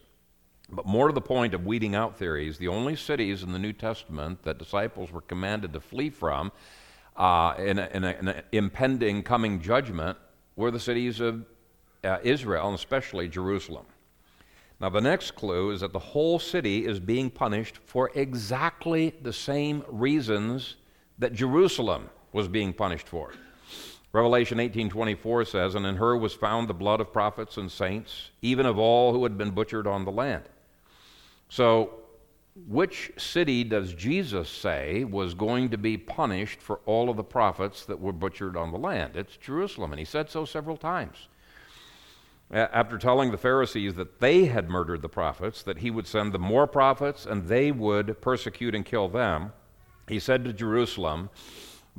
[0.72, 3.74] But more to the point of weeding out theories, the only cities in the New
[3.74, 6.52] Testament that disciples were commanded to flee from
[7.20, 10.18] uh, in, an impending coming judgment
[10.56, 11.44] were the cities of
[12.04, 13.86] uh, Israel, and especially Jerusalem.
[14.82, 19.34] Now, the next clue is that the whole city is being punished for exactly the
[19.34, 20.78] same reasons
[21.18, 23.34] that Jerusalem was being punished for.
[24.14, 28.66] Revelation 18:24 says, "And in her was found the blood of prophets and saints, even
[28.66, 30.48] of all who had been butchered on the land."
[31.50, 32.00] So,
[32.68, 37.86] which city does Jesus say was going to be punished for all of the prophets
[37.86, 39.16] that were butchered on the land?
[39.16, 41.28] It's Jerusalem, and he said so several times.
[42.52, 46.42] After telling the Pharisees that they had murdered the prophets, that he would send them
[46.42, 49.54] more prophets and they would persecute and kill them,
[50.08, 51.30] he said to Jerusalem,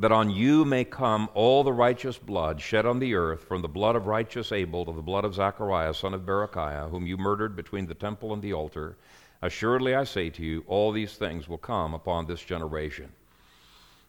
[0.01, 3.69] that on you may come all the righteous blood shed on the earth, from the
[3.69, 7.55] blood of righteous Abel to the blood of Zachariah, son of Berechiah, whom you murdered
[7.55, 8.97] between the temple and the altar.
[9.43, 13.13] Assuredly, I say to you, all these things will come upon this generation.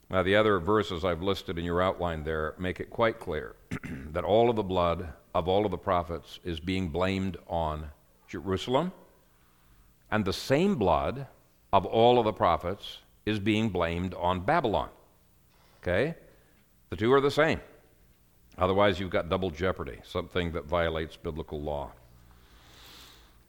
[0.10, 3.56] Now, the other verses I've listed in your outline there make it quite clear
[4.12, 7.90] that all of the blood of all of the prophets is being blamed on
[8.28, 8.92] Jerusalem,
[10.10, 11.28] and the same blood
[11.72, 14.90] of all of the prophets is being blamed on Babylon.
[15.82, 16.16] Okay?
[16.90, 17.62] The two are the same.
[18.58, 21.92] Otherwise, you've got double jeopardy, something that violates biblical law.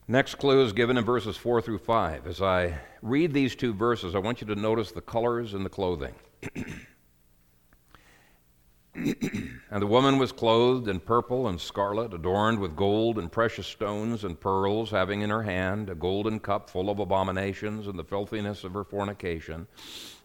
[0.09, 2.27] Next clue is given in verses 4 through 5.
[2.27, 5.71] As I read these two verses, I want you to notice the colors in the
[5.71, 6.15] clothing.
[8.95, 14.25] and the woman was clothed in purple and scarlet, adorned with gold and precious stones
[14.25, 18.65] and pearls, having in her hand a golden cup full of abominations and the filthiness
[18.65, 19.67] of her fornication.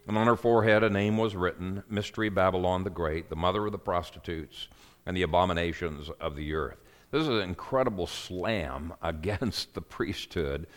[0.07, 3.71] And on her forehead a name was written Mystery Babylon the Great, the mother of
[3.71, 4.67] the prostitutes
[5.05, 6.77] and the abominations of the earth.
[7.09, 10.67] This is an incredible slam against the priesthood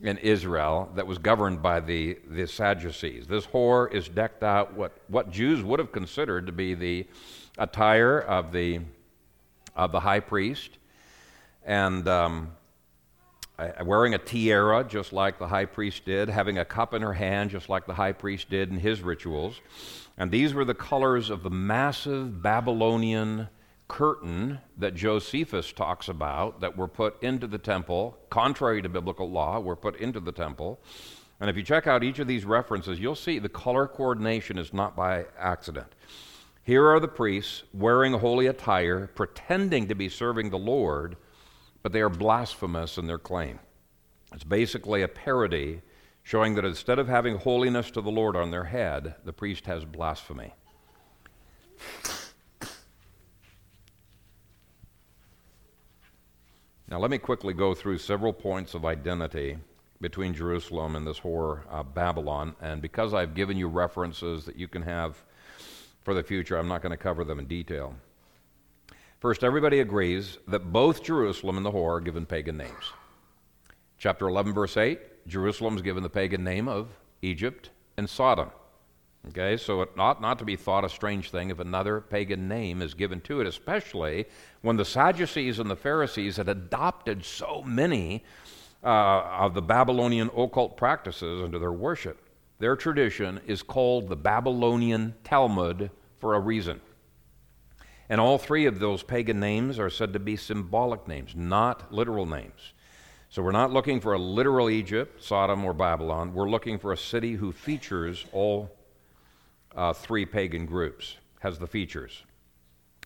[0.00, 3.26] in Israel that was governed by the, the Sadducees.
[3.26, 7.06] This whore is decked out what, what Jews would have considered to be the
[7.58, 8.80] attire of the,
[9.76, 10.70] of the high priest.
[11.64, 12.52] And um,
[13.84, 17.50] wearing a tiara, just like the high priest did, having a cup in her hand,
[17.50, 19.60] just like the high priest did in his rituals.
[20.16, 23.48] And these were the colors of the massive Babylonian
[23.88, 29.58] curtain that Josephus talks about that were put into the temple, contrary to biblical law,
[29.58, 30.78] were put into the temple.
[31.40, 34.72] And if you check out each of these references, you'll see the color coordination is
[34.72, 35.86] not by accident.
[36.68, 41.16] Here are the priests wearing holy attire, pretending to be serving the Lord
[41.82, 43.58] but they are blasphemous in their claim.
[44.34, 45.80] It's basically a parody
[46.22, 49.86] showing that instead of having holiness to the Lord on their head, the priest has
[49.86, 50.52] blasphemy.
[56.90, 59.56] Now, let me quickly go through several points of identity
[60.02, 62.54] between Jerusalem and this whore uh, Babylon.
[62.60, 65.24] And because I've given you references that you can have
[66.08, 67.94] for the future, I'm not going to cover them in detail.
[69.20, 72.94] First, everybody agrees that both Jerusalem and the whore are given pagan names.
[73.98, 76.88] Chapter 11, verse 8 Jerusalem is given the pagan name of
[77.20, 77.68] Egypt
[77.98, 78.48] and Sodom.
[79.28, 82.80] Okay, so it ought not to be thought a strange thing if another pagan name
[82.80, 84.24] is given to it, especially
[84.62, 88.24] when the Sadducees and the Pharisees had adopted so many
[88.82, 88.86] uh,
[89.40, 92.18] of the Babylonian occult practices into their worship.
[92.60, 96.80] Their tradition is called the Babylonian Talmud for a reason.
[98.08, 102.26] And all three of those pagan names are said to be symbolic names, not literal
[102.26, 102.72] names.
[103.28, 106.32] So we're not looking for a literal Egypt, Sodom, or Babylon.
[106.32, 108.70] We're looking for a city who features all
[109.76, 112.24] uh, three pagan groups, has the features.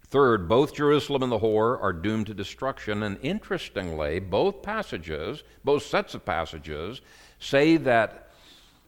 [0.06, 3.02] Third, both Jerusalem and the whore are doomed to destruction.
[3.02, 7.00] And interestingly, both passages, both sets of passages,
[7.40, 8.30] say that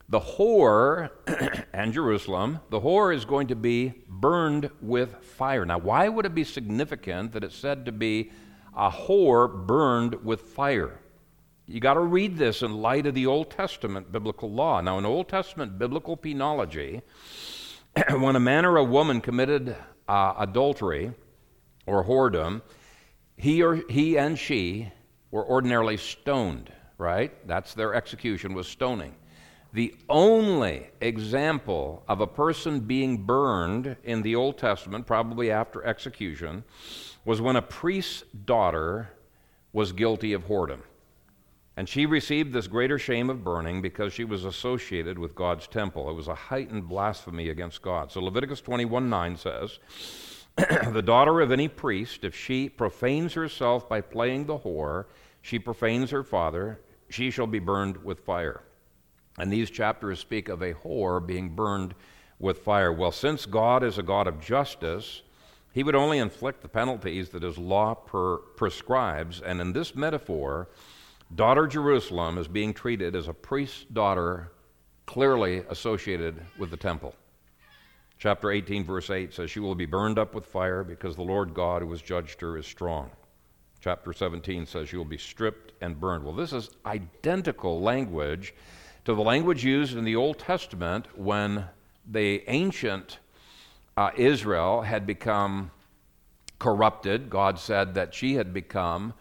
[0.09, 1.11] the whore
[1.73, 5.65] and Jerusalem, the whore is going to be burned with fire.
[5.65, 8.31] Now, why would it be significant that it's said to be
[8.77, 11.01] a whore burned with fire?
[11.67, 14.83] You got to read this in light of the Old Testament biblical law.
[14.83, 17.01] Now, in Old Testament biblical penology,
[18.11, 19.75] when a man or a woman committed
[20.07, 21.13] uh, adultery
[21.87, 22.61] or whoredom,
[23.37, 24.93] he or he and she
[25.31, 26.71] were ordinarily stoned.
[26.99, 27.47] Right?
[27.49, 29.15] That's their execution was stoning.
[29.75, 36.63] The only example of a person being burned in the Old Testament, probably after execution,
[37.25, 39.11] was when a priest's daughter
[39.73, 40.83] was guilty of whoredom.
[41.77, 46.09] And she received this greater shame of burning because she was associated with God's temple.
[46.09, 48.13] It was a heightened blasphemy against God.
[48.13, 49.81] So Leviticus 21 9 says,
[50.93, 55.07] the daughter of any priest, if she profanes herself by playing the whore,
[55.43, 56.79] she profanes her father,
[57.11, 58.63] she shall be burned with fire.
[59.39, 61.95] And these chapters speak of a whore being burned
[62.39, 62.93] with fire.
[62.93, 65.23] Well, since God is a God of justice,
[65.73, 69.41] he would only inflict the penalties that his law per- prescribes.
[69.41, 70.69] And in this metaphor,
[71.35, 74.53] daughter Jerusalem is being treated as a priest's daughter
[75.07, 77.15] clearly associated with the temple.
[78.19, 81.53] Chapter 18, verse 8 says, She will be burned up with fire because the Lord
[81.53, 83.11] God who has judged her is strong.
[83.81, 86.25] Chapter 17 says, You will be stripped and burned.
[86.25, 88.55] Well, this is identical language
[89.05, 91.67] to the language used in the Old Testament when
[92.11, 93.19] the ancient
[93.97, 95.71] uh, Israel had become
[96.59, 97.29] corrupted.
[97.29, 99.15] God said that she had become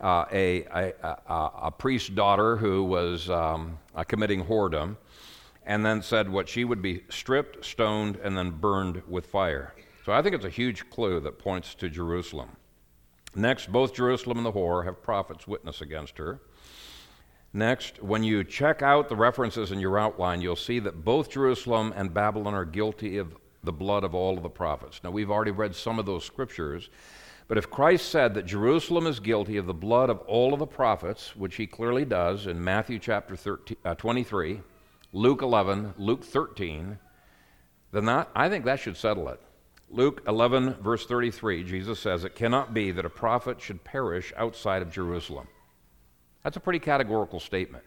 [0.00, 4.96] uh, a, a, a, a, priest's daughter who was um, uh, committing whoredom
[5.66, 9.74] and then said what she would be stripped, stoned, and then burned with fire.
[10.06, 12.50] So I think it's a huge clue that points to Jerusalem.
[13.34, 16.40] Next, both Jerusalem and the whore have prophets witness against her.
[17.52, 21.92] Next, when you check out the references in your outline, you'll see that both Jerusalem
[21.96, 25.00] and Babylon are guilty of the blood of all of the prophets.
[25.02, 26.90] Now, we've already read some of those scriptures,
[27.48, 30.66] but if Christ said that Jerusalem is guilty of the blood of all of the
[30.66, 34.60] prophets, which he clearly does in Matthew chapter 13, uh, 23,
[35.12, 36.98] Luke 11, Luke 13,
[37.90, 39.40] then that, I think that should settle it.
[39.90, 44.82] Luke 11, verse 33, Jesus says, It cannot be that a prophet should perish outside
[44.82, 45.48] of Jerusalem.
[46.42, 47.84] That's a pretty categorical statement.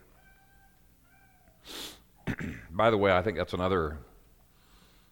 [2.72, 3.98] By the way, I think that's another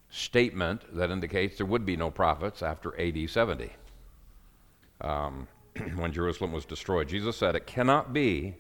[0.10, 3.72] statement that indicates there would be no prophets after AD 70
[5.02, 5.48] um,
[5.96, 7.08] when Jerusalem was destroyed.
[7.08, 8.56] Jesus said, It cannot be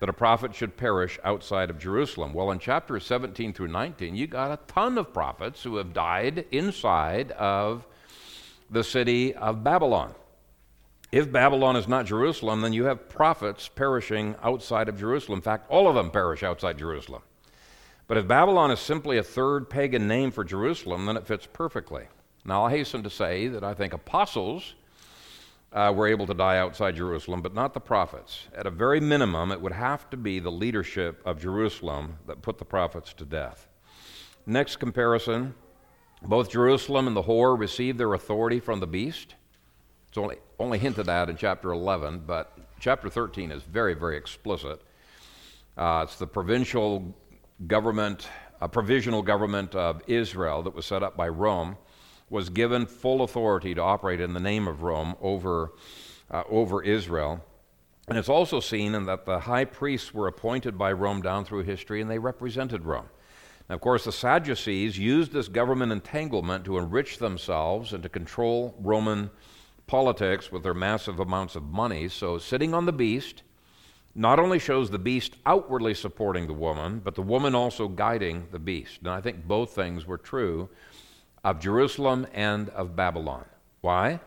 [0.00, 2.32] that a prophet should perish outside of Jerusalem.
[2.34, 6.44] Well, in chapters 17 through 19, you got a ton of prophets who have died
[6.50, 7.86] inside of
[8.70, 10.14] the city of Babylon.
[11.12, 15.38] If Babylon is not Jerusalem, then you have prophets perishing outside of Jerusalem.
[15.38, 17.22] In fact, all of them perish outside Jerusalem.
[18.08, 22.04] But if Babylon is simply a third pagan name for Jerusalem, then it fits perfectly.
[22.44, 24.74] Now, I'll hasten to say that I think apostles
[25.72, 28.44] uh, were able to die outside Jerusalem, but not the prophets.
[28.54, 32.58] At a very minimum, it would have to be the leadership of Jerusalem that put
[32.58, 33.68] the prophets to death.
[34.46, 35.54] Next comparison
[36.22, 39.34] both Jerusalem and the whore received their authority from the beast.
[40.16, 44.80] It's only, only hinted at in chapter 11, but chapter 13 is very, very explicit.
[45.76, 47.14] Uh, it's the provincial
[47.66, 48.26] government,
[48.62, 51.76] a provisional government of Israel that was set up by Rome
[52.30, 55.72] was given full authority to operate in the name of Rome over,
[56.30, 57.44] uh, over Israel.
[58.08, 61.64] And it's also seen in that the high priests were appointed by Rome down through
[61.64, 63.10] history and they represented Rome.
[63.68, 68.74] Now, of course, the Sadducees used this government entanglement to enrich themselves and to control
[68.80, 69.28] Roman
[69.86, 72.08] politics with their massive amounts of money.
[72.08, 73.42] So, sitting on the beast
[74.14, 78.58] not only shows the beast outwardly supporting the woman, but the woman also guiding the
[78.58, 79.00] beast.
[79.00, 80.70] And I think both things were true
[81.44, 83.44] of Jerusalem and of Babylon.
[83.82, 84.20] Why?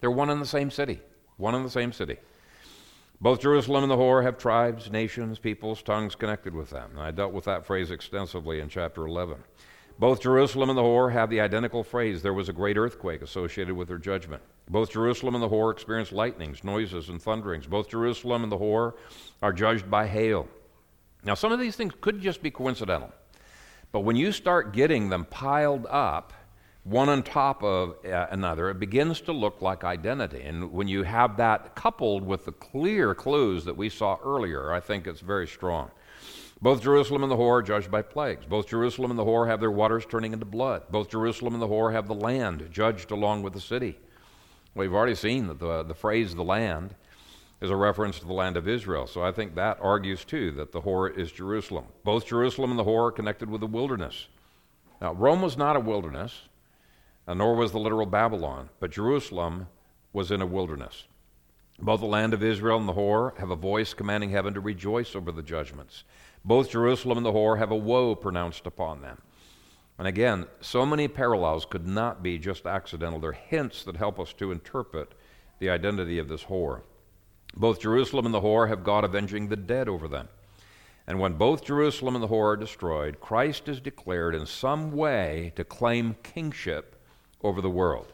[0.00, 1.00] They're one in the same city.
[1.36, 2.16] One in the same city.
[3.20, 6.90] Both Jerusalem and the whore have tribes, nations, peoples, tongues connected with them.
[6.90, 9.36] And I dealt with that phrase extensively in chapter 11.
[10.02, 13.76] Both Jerusalem and the whore have the identical phrase there was a great earthquake associated
[13.76, 14.42] with their judgment.
[14.68, 17.68] Both Jerusalem and the whore experience lightnings, noises, and thunderings.
[17.68, 18.94] Both Jerusalem and the whore
[19.42, 20.48] are judged by hail.
[21.22, 23.12] Now, some of these things could just be coincidental.
[23.92, 26.32] But when you start getting them piled up,
[26.82, 30.42] one on top of uh, another, it begins to look like identity.
[30.42, 34.80] And when you have that coupled with the clear clues that we saw earlier, I
[34.80, 35.92] think it's very strong.
[36.62, 38.46] Both Jerusalem and the whore are judged by plagues.
[38.46, 40.84] Both Jerusalem and the whore have their waters turning into blood.
[40.90, 43.98] Both Jerusalem and the whore have the land judged along with the city.
[44.76, 46.94] We've already seen that the, the phrase the land
[47.60, 49.08] is a reference to the land of Israel.
[49.08, 51.86] So I think that argues too that the whore is Jerusalem.
[52.04, 54.28] Both Jerusalem and the whore are connected with the wilderness.
[55.00, 56.42] Now, Rome was not a wilderness,
[57.26, 59.66] nor was the literal Babylon, but Jerusalem
[60.12, 61.08] was in a wilderness.
[61.80, 65.16] Both the land of Israel and the whore have a voice commanding heaven to rejoice
[65.16, 66.04] over the judgments.
[66.44, 69.18] Both Jerusalem and the whore have a woe pronounced upon them.
[69.98, 73.20] And again, so many parallels could not be just accidental.
[73.20, 75.12] They're hints that help us to interpret
[75.60, 76.82] the identity of this whore.
[77.54, 80.28] Both Jerusalem and the whore have God avenging the dead over them.
[81.06, 85.52] And when both Jerusalem and the whore are destroyed, Christ is declared in some way
[85.56, 86.96] to claim kingship
[87.42, 88.12] over the world.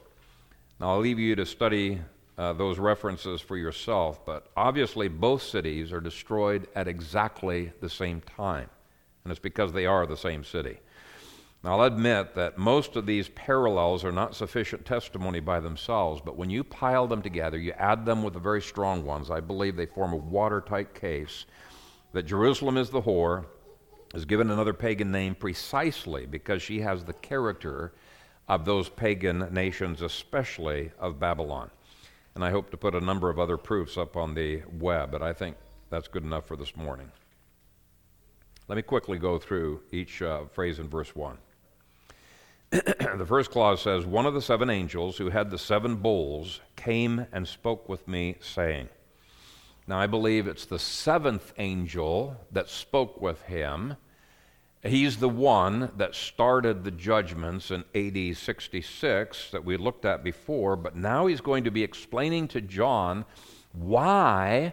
[0.80, 2.00] Now, I'll leave you to study
[2.38, 8.20] uh, those references for yourself, but obviously both cities are destroyed at exactly the same
[8.20, 8.70] time.
[9.24, 10.78] And it's because they are the same city.
[11.64, 16.36] Now, I'll admit that most of these parallels are not sufficient testimony by themselves, but
[16.36, 19.74] when you pile them together, you add them with the very strong ones, I believe
[19.74, 21.46] they form a watertight case
[22.12, 23.46] that Jerusalem is the whore,
[24.14, 27.92] is given another pagan name precisely because she has the character
[28.46, 31.70] of those pagan nations, especially of Babylon.
[32.38, 35.22] And I hope to put a number of other proofs up on the web, but
[35.22, 35.56] I think
[35.90, 37.10] that's good enough for this morning.
[38.68, 41.36] Let me quickly go through each uh, phrase in verse 1.
[42.70, 47.26] the first clause says, One of the seven angels who had the seven bowls came
[47.32, 48.88] and spoke with me, saying,
[49.88, 53.96] Now I believe it's the seventh angel that spoke with him
[54.84, 60.76] He's the one that started the judgments in AD 66 that we looked at before,
[60.76, 63.24] but now he's going to be explaining to John
[63.72, 64.72] why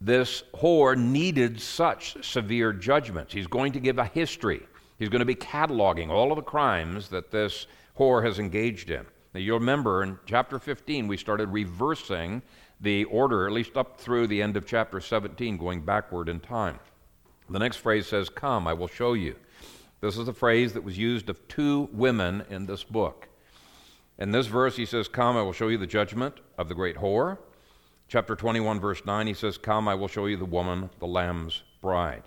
[0.00, 3.34] this whore needed such severe judgments.
[3.34, 4.62] He's going to give a history.
[4.98, 7.66] He's going to be cataloging all of the crimes that this
[7.98, 9.04] whore has engaged in.
[9.34, 12.40] Now, you'll remember in chapter 15, we started reversing
[12.80, 16.78] the order, at least up through the end of chapter 17, going backward in time.
[17.50, 19.36] The next phrase says, Come, I will show you.
[20.00, 23.28] This is a phrase that was used of two women in this book.
[24.18, 26.96] In this verse, he says, Come, I will show you the judgment of the great
[26.96, 27.38] whore.
[28.08, 31.62] Chapter 21, verse 9, he says, Come, I will show you the woman, the Lamb's
[31.80, 32.22] bride.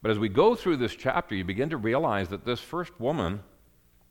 [0.00, 3.40] But as we go through this chapter, you begin to realize that this first woman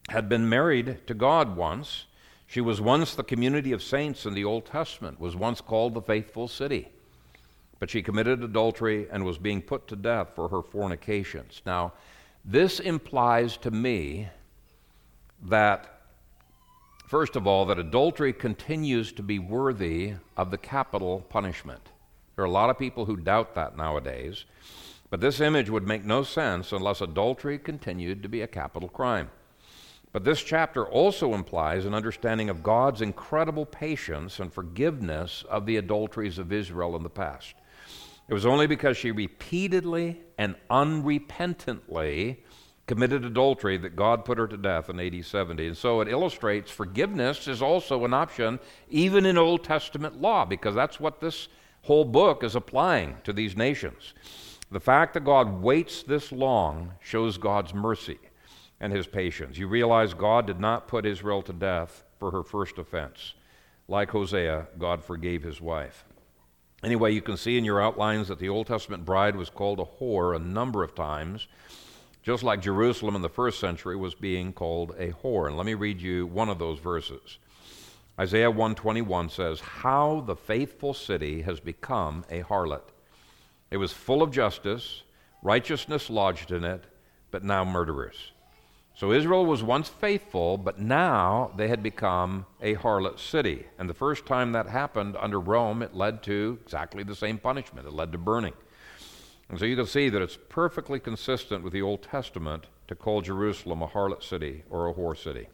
[0.09, 2.05] had been married to God once.
[2.45, 6.01] She was once the community of saints in the Old Testament, was once called the
[6.01, 6.89] faithful city.
[7.79, 11.61] But she committed adultery and was being put to death for her fornications.
[11.65, 11.93] Now,
[12.43, 14.29] this implies to me
[15.43, 16.01] that,
[17.07, 21.89] first of all, that adultery continues to be worthy of the capital punishment.
[22.35, 24.45] There are a lot of people who doubt that nowadays,
[25.09, 29.29] but this image would make no sense unless adultery continued to be a capital crime.
[30.13, 35.77] But this chapter also implies an understanding of God's incredible patience and forgiveness of the
[35.77, 37.53] adulteries of Israel in the past.
[38.27, 42.37] It was only because she repeatedly and unrepentantly
[42.85, 45.67] committed adultery that God put her to death in AD 70.
[45.67, 48.59] And so it illustrates forgiveness is also an option,
[48.89, 51.49] even in Old Testament law, because that's what this
[51.83, 54.13] whole book is applying to these nations.
[54.71, 58.19] The fact that God waits this long shows God's mercy
[58.79, 59.57] and his patience.
[59.57, 63.33] You realize God did not put Israel to death for her first offense.
[63.87, 66.03] Like Hosea, God forgave his wife.
[66.83, 69.85] Anyway, you can see in your outlines that the Old Testament bride was called a
[69.99, 71.47] whore a number of times,
[72.21, 75.47] just like Jerusalem in the first century was being called a whore.
[75.47, 77.39] And let me read you one of those verses.
[78.19, 82.93] Isaiah 121 says, "How the faithful city has become a harlot.
[83.71, 85.03] It was full of justice,
[85.41, 86.83] righteousness lodged in it,
[87.31, 88.33] but now murderers."
[88.97, 93.67] So Israel was once faithful, but now they had become a harlot city.
[93.77, 97.85] And the first time that happened under Rome, it led to exactly the same punishment.
[97.85, 98.55] It led to burning.
[99.49, 103.21] And so you can see that it's perfectly consistent with the Old Testament to call
[103.21, 105.47] Jerusalem a harlot city or a whore city.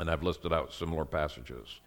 [0.00, 1.78] And I've listed out similar passages.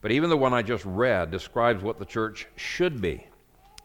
[0.00, 3.26] But even the one I just read describes what the church should be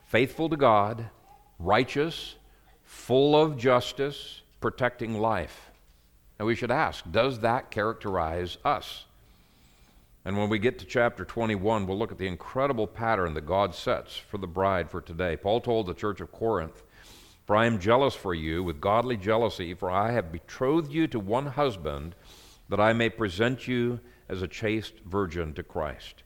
[0.06, 1.10] faithful to God,
[1.58, 2.36] righteous,
[2.84, 5.69] full of justice, protecting life.
[6.40, 9.06] And we should ask, does that characterize us?
[10.24, 13.76] And when we get to chapter 21, we'll look at the incredible pattern that God
[13.76, 15.36] sets for the bride for today.
[15.36, 16.82] Paul told the church of Corinth,
[17.46, 21.20] For I am jealous for you with godly jealousy, for I have betrothed you to
[21.20, 22.16] one husband,
[22.70, 26.24] that I may present you as a chaste virgin to Christ.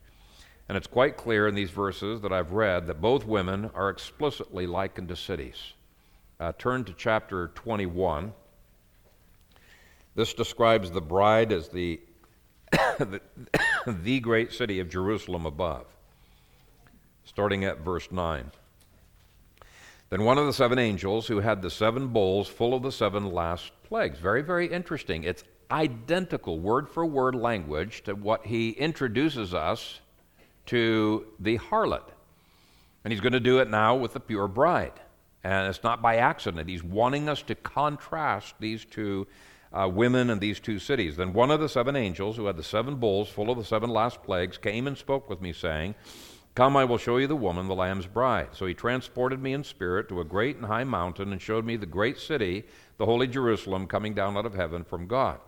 [0.67, 4.67] And it's quite clear in these verses that I've read that both women are explicitly
[4.67, 5.73] likened to cities.
[6.39, 8.33] Uh, turn to chapter 21.
[10.15, 11.99] This describes the bride as the,
[12.71, 13.21] the,
[13.87, 15.85] the great city of Jerusalem above.
[17.25, 18.51] Starting at verse 9.
[20.09, 23.31] Then one of the seven angels who had the seven bowls full of the seven
[23.31, 24.19] last plagues.
[24.19, 25.23] Very, very interesting.
[25.23, 30.01] It's identical, word for word language to what he introduces us
[30.67, 32.03] to the harlot.
[33.03, 34.93] And he's going to do it now with the pure bride.
[35.43, 36.69] And it's not by accident.
[36.69, 39.27] He's wanting us to contrast these two
[39.73, 41.17] uh, women in these two cities.
[41.17, 43.89] Then one of the seven angels, who had the seven bowls full of the seven
[43.89, 45.95] last plagues, came and spoke with me, saying,
[46.55, 48.49] Come, I will show you the woman, the Lamb's bride.
[48.51, 51.77] So he transported me in spirit to a great and high mountain and showed me
[51.77, 52.65] the great city,
[52.97, 55.39] the holy Jerusalem, coming down out of heaven from God.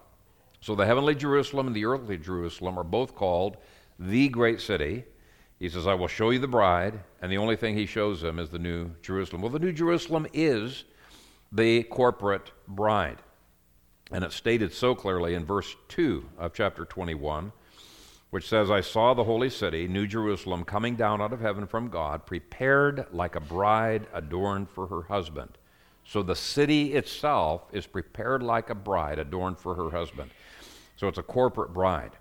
[0.61, 3.57] So the heavenly Jerusalem and the earthly Jerusalem are both called
[3.99, 5.03] the great city.
[5.59, 8.39] He says, I will show you the bride, and the only thing he shows them
[8.39, 9.43] is the new Jerusalem.
[9.43, 10.85] Well, the new Jerusalem is
[11.51, 13.19] the corporate bride.
[14.11, 17.51] And it's stated so clearly in verse 2 of chapter 21,
[18.29, 21.89] which says, I saw the holy city, New Jerusalem, coming down out of heaven from
[21.89, 25.57] God, prepared like a bride adorned for her husband.
[26.07, 30.29] So the city itself is prepared like a bride adorned for her husband.
[30.97, 32.11] So it's a corporate bride.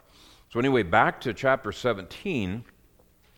[0.51, 2.65] So, anyway, back to chapter 17,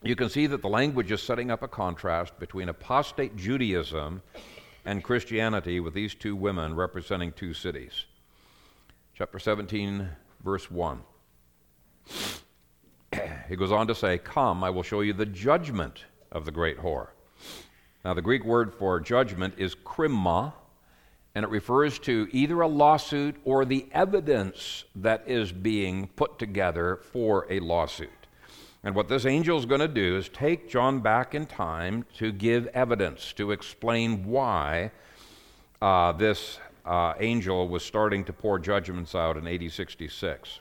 [0.03, 4.23] you can see that the language is setting up a contrast between apostate Judaism
[4.85, 8.05] and Christianity with these two women representing two cities.
[9.19, 10.11] Chapter 17,
[10.45, 11.01] verse 1.
[13.49, 16.77] he goes on to say, Come, I will show you the judgment of the great
[16.77, 17.09] whore.
[18.05, 20.53] Now, the Greek word for judgment is krimma,
[21.35, 26.97] and it refers to either a lawsuit or the evidence that is being put together
[26.97, 28.11] for a lawsuit.
[28.85, 32.33] And what this angel is going to do is take John back in time to
[32.33, 34.91] give evidence, to explain why
[35.81, 40.61] uh, this uh, angel was starting to pour judgments out in AD 66.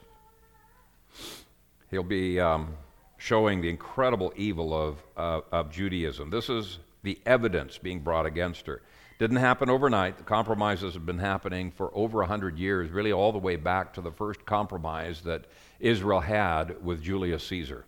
[1.91, 2.75] He'll be um,
[3.17, 6.29] showing the incredible evil of, uh, of Judaism.
[6.29, 8.81] This is the evidence being brought against her.
[9.17, 10.17] Didn't happen overnight.
[10.17, 14.01] The compromises have been happening for over 100 years, really all the way back to
[14.01, 15.45] the first compromise that
[15.79, 17.85] Israel had with Julius Caesar.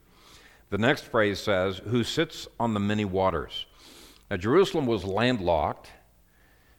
[0.70, 3.66] The next phrase says, Who sits on the many waters.
[4.30, 5.90] Now, Jerusalem was landlocked,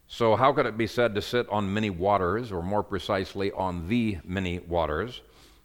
[0.09, 3.89] so how could it be said to sit on many waters, or more precisely, on
[3.89, 5.21] the many waters?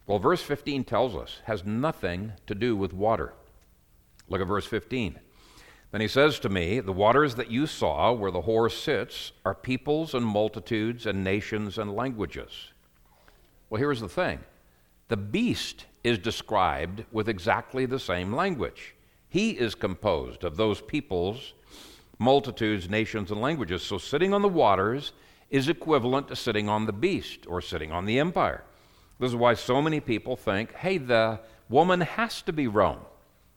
[0.06, 3.32] Well, verse 15 tells us, has nothing to do with water.
[4.28, 5.18] Look at verse 15.
[5.92, 9.54] Then he says to me, The waters that you saw where the whore sits are
[9.54, 12.72] peoples and multitudes and nations and languages.
[13.70, 14.40] Well, here's the thing
[15.08, 18.94] the beast is described with exactly the same language.
[19.28, 21.54] He is composed of those peoples,
[22.18, 23.82] multitudes, nations, and languages.
[23.82, 25.12] So sitting on the waters
[25.50, 28.64] is equivalent to sitting on the beast or sitting on the empire.
[29.20, 33.00] This is why so many people think hey, the woman has to be Rome.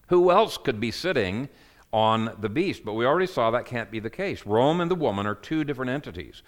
[0.08, 1.50] Who else could be sitting
[1.92, 2.86] on the beast?
[2.86, 4.46] But we already saw that can't be the case.
[4.46, 6.44] Rome and the woman are two different entities.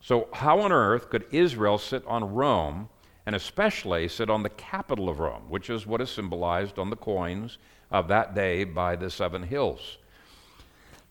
[0.00, 2.88] So, how on earth could Israel sit on Rome
[3.26, 6.96] and especially sit on the capital of Rome, which is what is symbolized on the
[6.96, 7.58] coins
[7.90, 9.98] of that day by the seven hills.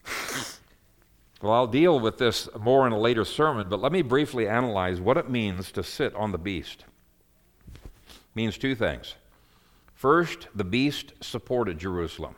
[1.42, 5.02] Well, I'll deal with this more in a later sermon, but let me briefly analyze
[5.02, 6.86] what it means to sit on the beast.
[7.74, 9.16] It means two things.
[9.96, 12.36] First, the beast supported Jerusalem.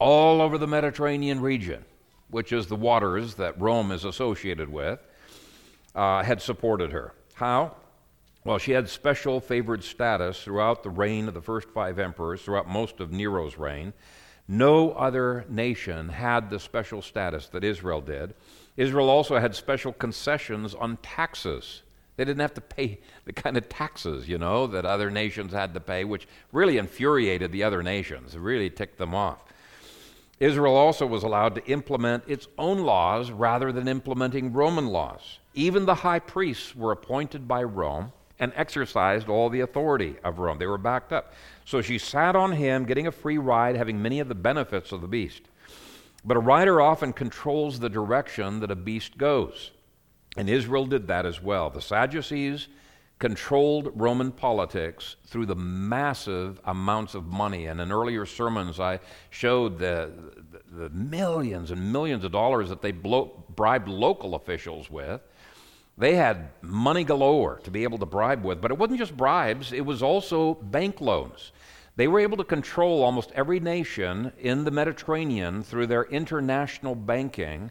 [0.00, 1.84] All over the Mediterranean region,
[2.30, 4.98] which is the waters that Rome is associated with,
[5.94, 7.12] uh, had supported her.
[7.34, 7.76] How?
[8.44, 12.68] Well, she had special favored status throughout the reign of the first five emperors, throughout
[12.68, 13.92] most of Nero's reign.
[14.46, 18.34] No other nation had the special status that Israel did.
[18.76, 21.82] Israel also had special concessions on taxes.
[22.16, 25.74] They didn't have to pay the kind of taxes, you know, that other nations had
[25.74, 28.34] to pay, which really infuriated the other nations.
[28.34, 29.42] It really ticked them off.
[30.40, 35.38] Israel also was allowed to implement its own laws rather than implementing Roman laws.
[35.54, 40.58] Even the high priests were appointed by Rome and exercised all the authority of Rome.
[40.58, 41.32] They were backed up.
[41.64, 45.00] So she sat on him, getting a free ride, having many of the benefits of
[45.00, 45.42] the beast.
[46.24, 49.70] But a rider often controls the direction that a beast goes.
[50.36, 51.70] And Israel did that as well.
[51.70, 52.68] The Sadducees
[53.18, 57.66] controlled Roman politics through the massive amounts of money.
[57.66, 59.00] And in earlier sermons, I
[59.30, 60.10] showed the,
[60.50, 65.20] the, the millions and millions of dollars that they blo- bribed local officials with
[65.96, 69.72] they had money galore to be able to bribe with, but it wasn't just bribes,
[69.72, 71.52] it was also bank loans.
[71.96, 77.70] They were able to control almost every nation in the Mediterranean through their international banking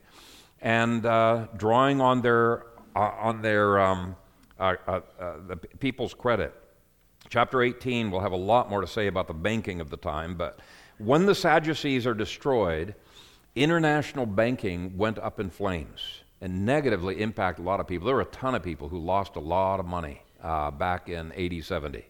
[0.62, 2.64] and uh, drawing on their,
[2.96, 4.16] uh, on their um,
[4.58, 6.54] uh, uh, uh the people's credit.
[7.28, 10.36] Chapter 18 will have a lot more to say about the banking of the time,
[10.36, 10.60] but
[10.98, 12.96] when the Sadducees are destroyed,
[13.56, 18.06] international banking went up in flames and negatively impact a lot of people.
[18.06, 21.32] There were a ton of people who lost a lot of money uh, back in
[21.32, 22.06] AD 70.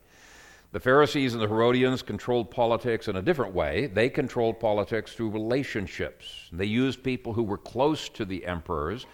[0.72, 3.86] The Pharisees and the Herodians controlled politics in a different way.
[3.86, 6.50] They controlled politics through relationships.
[6.52, 9.06] They used people who were close to the emperors,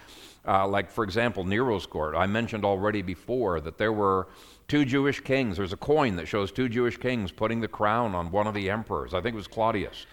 [0.47, 2.15] uh, like, for example, Nero's court.
[2.15, 4.29] I mentioned already before that there were
[4.69, 5.57] two Jewish kings.
[5.57, 8.69] There's a coin that shows two Jewish kings putting the crown on one of the
[8.69, 9.13] emperors.
[9.13, 10.05] I think it was Claudius.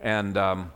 [0.00, 0.72] And um,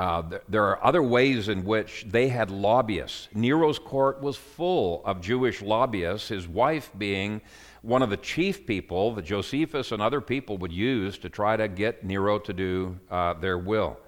[0.00, 3.28] uh, there are other ways in which they had lobbyists.
[3.34, 7.42] Nero's court was full of Jewish lobbyists, his wife being
[7.82, 11.68] one of the chief people that Josephus and other people would use to try to
[11.68, 13.98] get Nero to do uh, their will.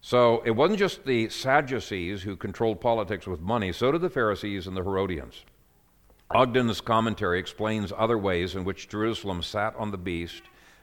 [0.00, 4.66] So it wasn't just the Sadducees who controlled politics with money, so did the Pharisees
[4.66, 5.44] and the Herodians.
[6.32, 10.42] Ogden's commentary explains other ways in which Jerusalem sat on the beast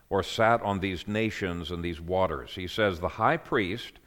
[0.10, 2.52] or sat on these nations and these waters.
[2.56, 4.00] He says the high priest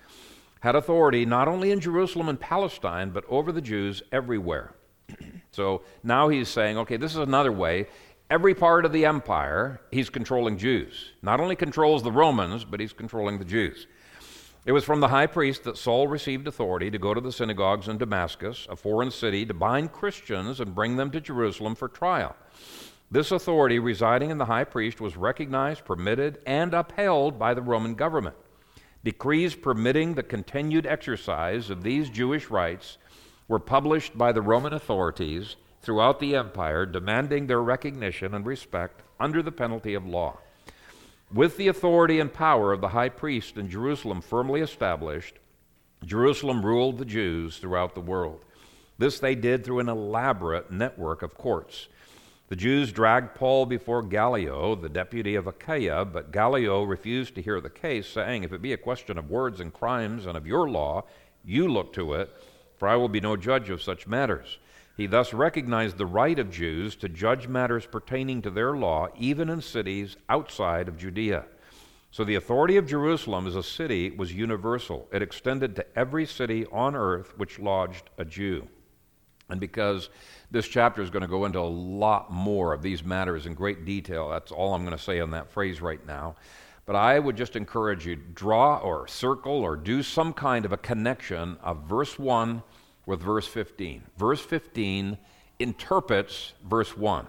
[0.60, 4.74] had authority not only in Jerusalem and Palestine, but over the Jews everywhere.
[5.50, 7.86] so now he's saying, okay, this is another way.
[8.30, 11.10] Every part of the empire, he's controlling Jews.
[11.20, 13.86] Not only controls the Romans, but he's controlling the Jews.
[14.64, 17.88] It was from the high priest that Saul received authority to go to the synagogues
[17.88, 22.36] in Damascus, a foreign city, to bind Christians and bring them to Jerusalem for trial.
[23.12, 27.94] This authority residing in the high priest was recognized, permitted, and upheld by the Roman
[27.94, 28.36] government.
[29.04, 32.96] Decrees permitting the continued exercise of these Jewish rights
[33.48, 39.42] were published by the Roman authorities throughout the empire, demanding their recognition and respect under
[39.42, 40.38] the penalty of law.
[41.30, 45.34] With the authority and power of the high priest in Jerusalem firmly established,
[46.02, 48.42] Jerusalem ruled the Jews throughout the world.
[48.96, 51.88] This they did through an elaborate network of courts.
[52.52, 57.62] The Jews dragged Paul before Gallio, the deputy of Achaia, but Gallio refused to hear
[57.62, 60.68] the case, saying, If it be a question of words and crimes and of your
[60.68, 61.04] law,
[61.46, 62.30] you look to it,
[62.76, 64.58] for I will be no judge of such matters.
[64.98, 69.48] He thus recognized the right of Jews to judge matters pertaining to their law, even
[69.48, 71.46] in cities outside of Judea.
[72.10, 75.08] So the authority of Jerusalem as a city was universal.
[75.10, 78.68] It extended to every city on earth which lodged a Jew.
[79.48, 80.08] And because
[80.52, 83.84] this chapter is going to go into a lot more of these matters in great
[83.86, 86.36] detail, that's all I'm going to say on that phrase right now.
[86.84, 90.72] But I would just encourage you to draw or circle or do some kind of
[90.72, 92.62] a connection of verse 1
[93.06, 94.02] with verse 15.
[94.18, 95.16] Verse 15
[95.58, 97.26] interprets verse 1.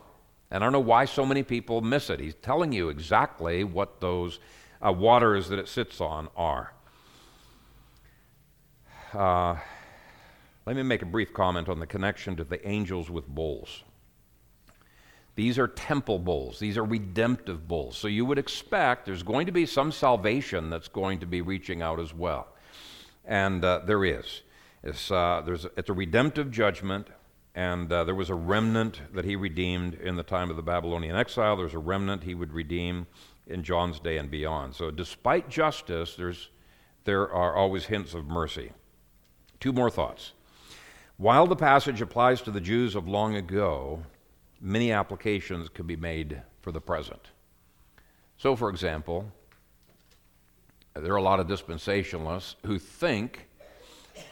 [0.52, 2.20] And I don't know why so many people miss it.
[2.20, 4.40] He's telling you exactly what those
[4.86, 6.74] uh, waters that it sits on are.
[9.14, 9.56] Uh,
[10.66, 13.84] let me make a brief comment on the connection to the angels with bowls.
[15.36, 16.60] These are temple bowls.
[16.60, 17.98] These are redemptive bowls.
[17.98, 21.82] So you would expect there's going to be some salvation that's going to be reaching
[21.82, 22.48] out as well.
[23.26, 24.42] And uh, there is.
[24.84, 27.08] It's, uh, there's, it's a redemptive judgment,
[27.56, 31.16] and uh, there was a remnant that he redeemed in the time of the Babylonian
[31.16, 31.56] exile.
[31.56, 33.08] There's a remnant he would redeem
[33.48, 34.76] in John's day and beyond.
[34.76, 36.50] So, despite justice, there's,
[37.06, 38.72] there are always hints of mercy.
[39.60, 40.34] Two more thoughts.
[41.24, 44.04] While the passage applies to the Jews of long ago,
[44.60, 47.30] many applications can be made for the present.
[48.38, 49.32] So, for example,
[50.94, 53.48] there are a lot of dispensationalists who think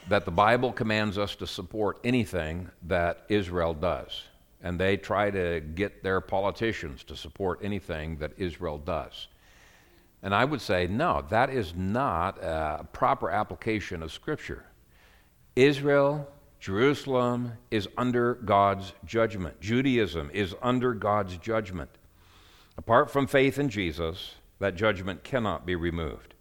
[0.10, 4.24] that the Bible commands us to support anything that Israel does.
[4.62, 9.30] And they try to get their politicians to support anything that Israel does.
[10.24, 14.66] And I would say, no, that is not a proper application of Scripture.
[15.56, 16.28] Israel,
[16.62, 19.60] Jerusalem, is under God's judgment.
[19.60, 21.90] Judaism is under God's judgment.
[22.78, 26.36] Apart from faith in Jesus, that judgment cannot be removed.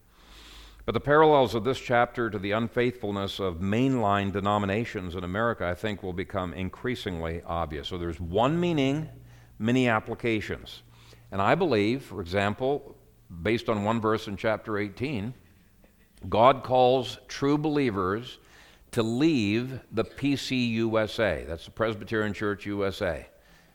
[0.85, 5.75] But the parallels of this chapter to the unfaithfulness of mainline denominations in America, I
[5.75, 7.89] think, will become increasingly obvious.
[7.89, 9.09] So there's one meaning,
[9.59, 10.83] many applications.
[11.33, 12.95] And I believe, for example,
[13.43, 15.33] based on one verse in chapter 18,
[16.29, 18.37] God calls true believers
[18.93, 23.27] to leave the PCUSA, that's the Presbyterian Church USA,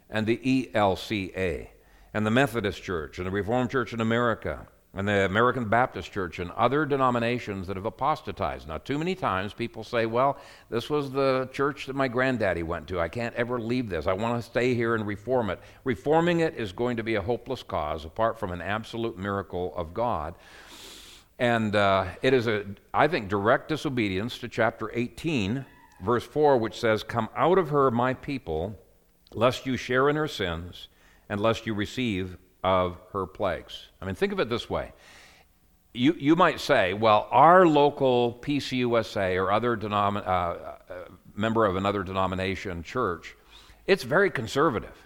[0.10, 1.68] and the ELCA,
[2.14, 6.40] and the Methodist Church, and the Reformed Church in America, and the American Baptist Church
[6.40, 8.68] and other denominations that have apostatized.
[8.68, 10.38] Now, too many times people say, well,
[10.70, 13.00] this was the church that my granddaddy went to.
[13.02, 14.08] I can't ever leave this.
[14.08, 15.60] I want to stay here and reform it.
[15.84, 19.94] Reforming it is going to be a hopeless cause apart from an absolute miracle of
[19.94, 20.36] God.
[21.38, 25.66] And uh, it is, a, I think, direct disobedience to chapter 18,
[26.02, 28.80] verse 4, which says, Come out of her, my people,
[29.34, 30.88] lest you share in her sins,
[31.28, 33.90] and lest you receive of her plagues.
[34.02, 34.94] I mean, think of it this way.
[35.94, 40.76] You, you might say, well, our local PCUSA or other denom- uh, uh,
[41.36, 43.36] member of another denomination church,
[43.88, 45.05] it's very conservative.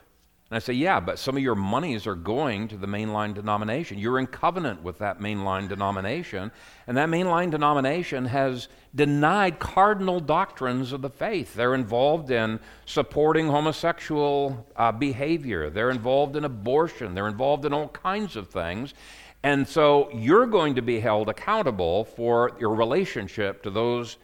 [0.50, 4.00] And I say, yeah, but some of your monies are going to the mainline denomination.
[4.00, 6.52] You're in covenant with that mainline denomination,
[6.88, 11.54] and that mainline denomination has denied cardinal doctrines of the faith.
[11.54, 17.90] They're involved in supporting homosexual uh, behavior, they're involved in abortion, they're involved in all
[17.90, 18.96] kinds of things.
[19.44, 24.18] And so you're going to be held accountable for your relationship to those,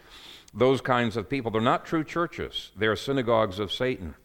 [0.55, 1.51] those kinds of people.
[1.51, 4.15] They're not true churches, they're synagogues of Satan.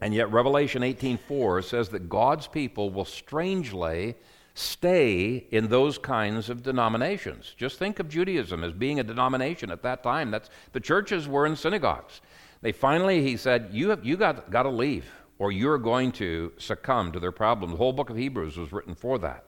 [0.00, 4.16] And yet Revelation 18:4 says that God's people will strangely
[4.54, 7.54] stay in those kinds of denominations.
[7.56, 10.30] Just think of Judaism as being a denomination at that time.
[10.30, 12.20] That's the churches were in synagogues.
[12.62, 15.04] They finally he said, "You have, you got got to leave.
[15.38, 17.70] or you're going to succumb to their problem.
[17.70, 19.46] The whole book of Hebrews was written for that.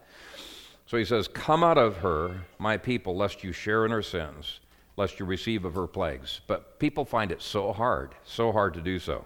[0.86, 4.60] So he says, Come out of her, my people, lest you share in her sins,
[4.96, 6.40] lest you receive of her plagues.
[6.46, 9.24] But people find it so hard, so hard to do so.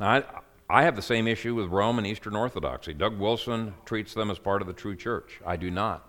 [0.00, 0.24] Now, I,
[0.70, 2.94] I have the same issue with Rome and Eastern Orthodoxy.
[2.94, 5.40] Doug Wilson treats them as part of the true church.
[5.46, 6.08] I do not.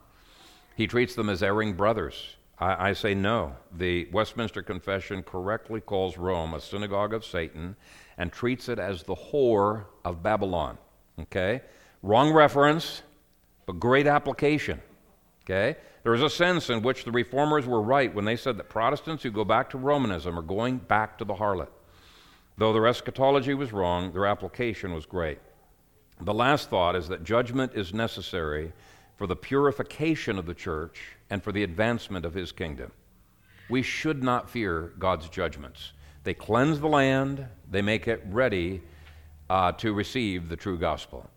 [0.75, 2.37] He treats them as erring brothers.
[2.57, 3.55] I, I, say no.
[3.75, 7.75] The Westminster Confession correctly calls Rome a synagogue of Satan
[8.17, 10.77] and treats it as the whore of Babylon.
[11.19, 11.61] Okay?
[12.01, 13.01] Wrong reference,
[13.65, 14.81] but great application.
[15.43, 15.75] Okay?
[16.03, 19.23] There is a sense in which the reformers were right when they said that Protestants
[19.23, 21.69] who go back to Romanism are going back to the harlot.
[22.61, 25.39] Though their eschatology was wrong, their application was great.
[26.19, 28.71] The last thought is that judgment is necessary
[29.17, 31.01] for the purification of the church
[31.31, 32.91] and for the advancement of his kingdom.
[33.67, 35.93] We should not fear God's judgments.
[36.23, 38.83] They cleanse the land, they make it ready
[39.49, 41.27] uh, to receive the true gospel.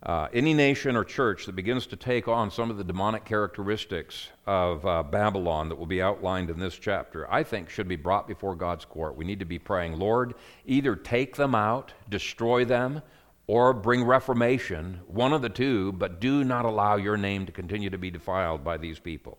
[0.00, 4.28] Uh, any nation or church that begins to take on some of the demonic characteristics
[4.46, 8.28] of uh, Babylon that will be outlined in this chapter, I think should be brought
[8.28, 9.16] before God's court.
[9.16, 10.34] We need to be praying, Lord,
[10.66, 13.02] either take them out, destroy them,
[13.48, 17.90] or bring reformation, one of the two, but do not allow your name to continue
[17.90, 19.36] to be defiled by these people.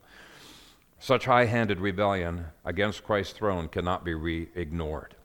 [0.98, 5.16] Such high handed rebellion against Christ's throne cannot be re- ignored.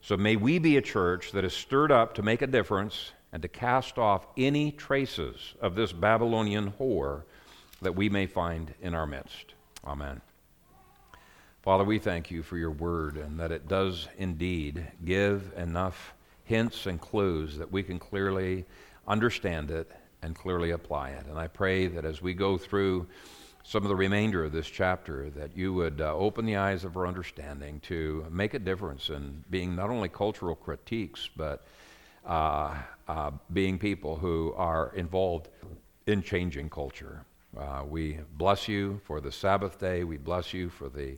[0.00, 3.42] So may we be a church that is stirred up to make a difference and
[3.42, 7.22] to cast off any traces of this Babylonian whore
[7.82, 9.54] that we may find in our midst.
[9.84, 10.20] Amen.
[11.62, 16.14] Father, we thank you for your word and that it does indeed give enough
[16.44, 18.64] hints and clues that we can clearly
[19.08, 19.90] understand it
[20.22, 21.26] and clearly apply it.
[21.26, 23.06] And I pray that as we go through
[23.64, 26.96] some of the remainder of this chapter, that you would uh, open the eyes of
[26.96, 31.66] our understanding to make a difference in being not only cultural critiques, but
[32.24, 32.76] uh,
[33.08, 35.48] uh, being people who are involved
[36.06, 37.24] in changing culture.
[37.56, 40.04] Uh, we bless you for the Sabbath day.
[40.04, 41.16] We bless you for the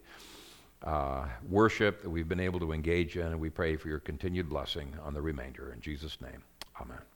[0.85, 4.49] uh, worship that we've been able to engage in, and we pray for your continued
[4.49, 5.73] blessing on the remainder.
[5.73, 6.43] In Jesus' name,
[6.81, 6.99] amen.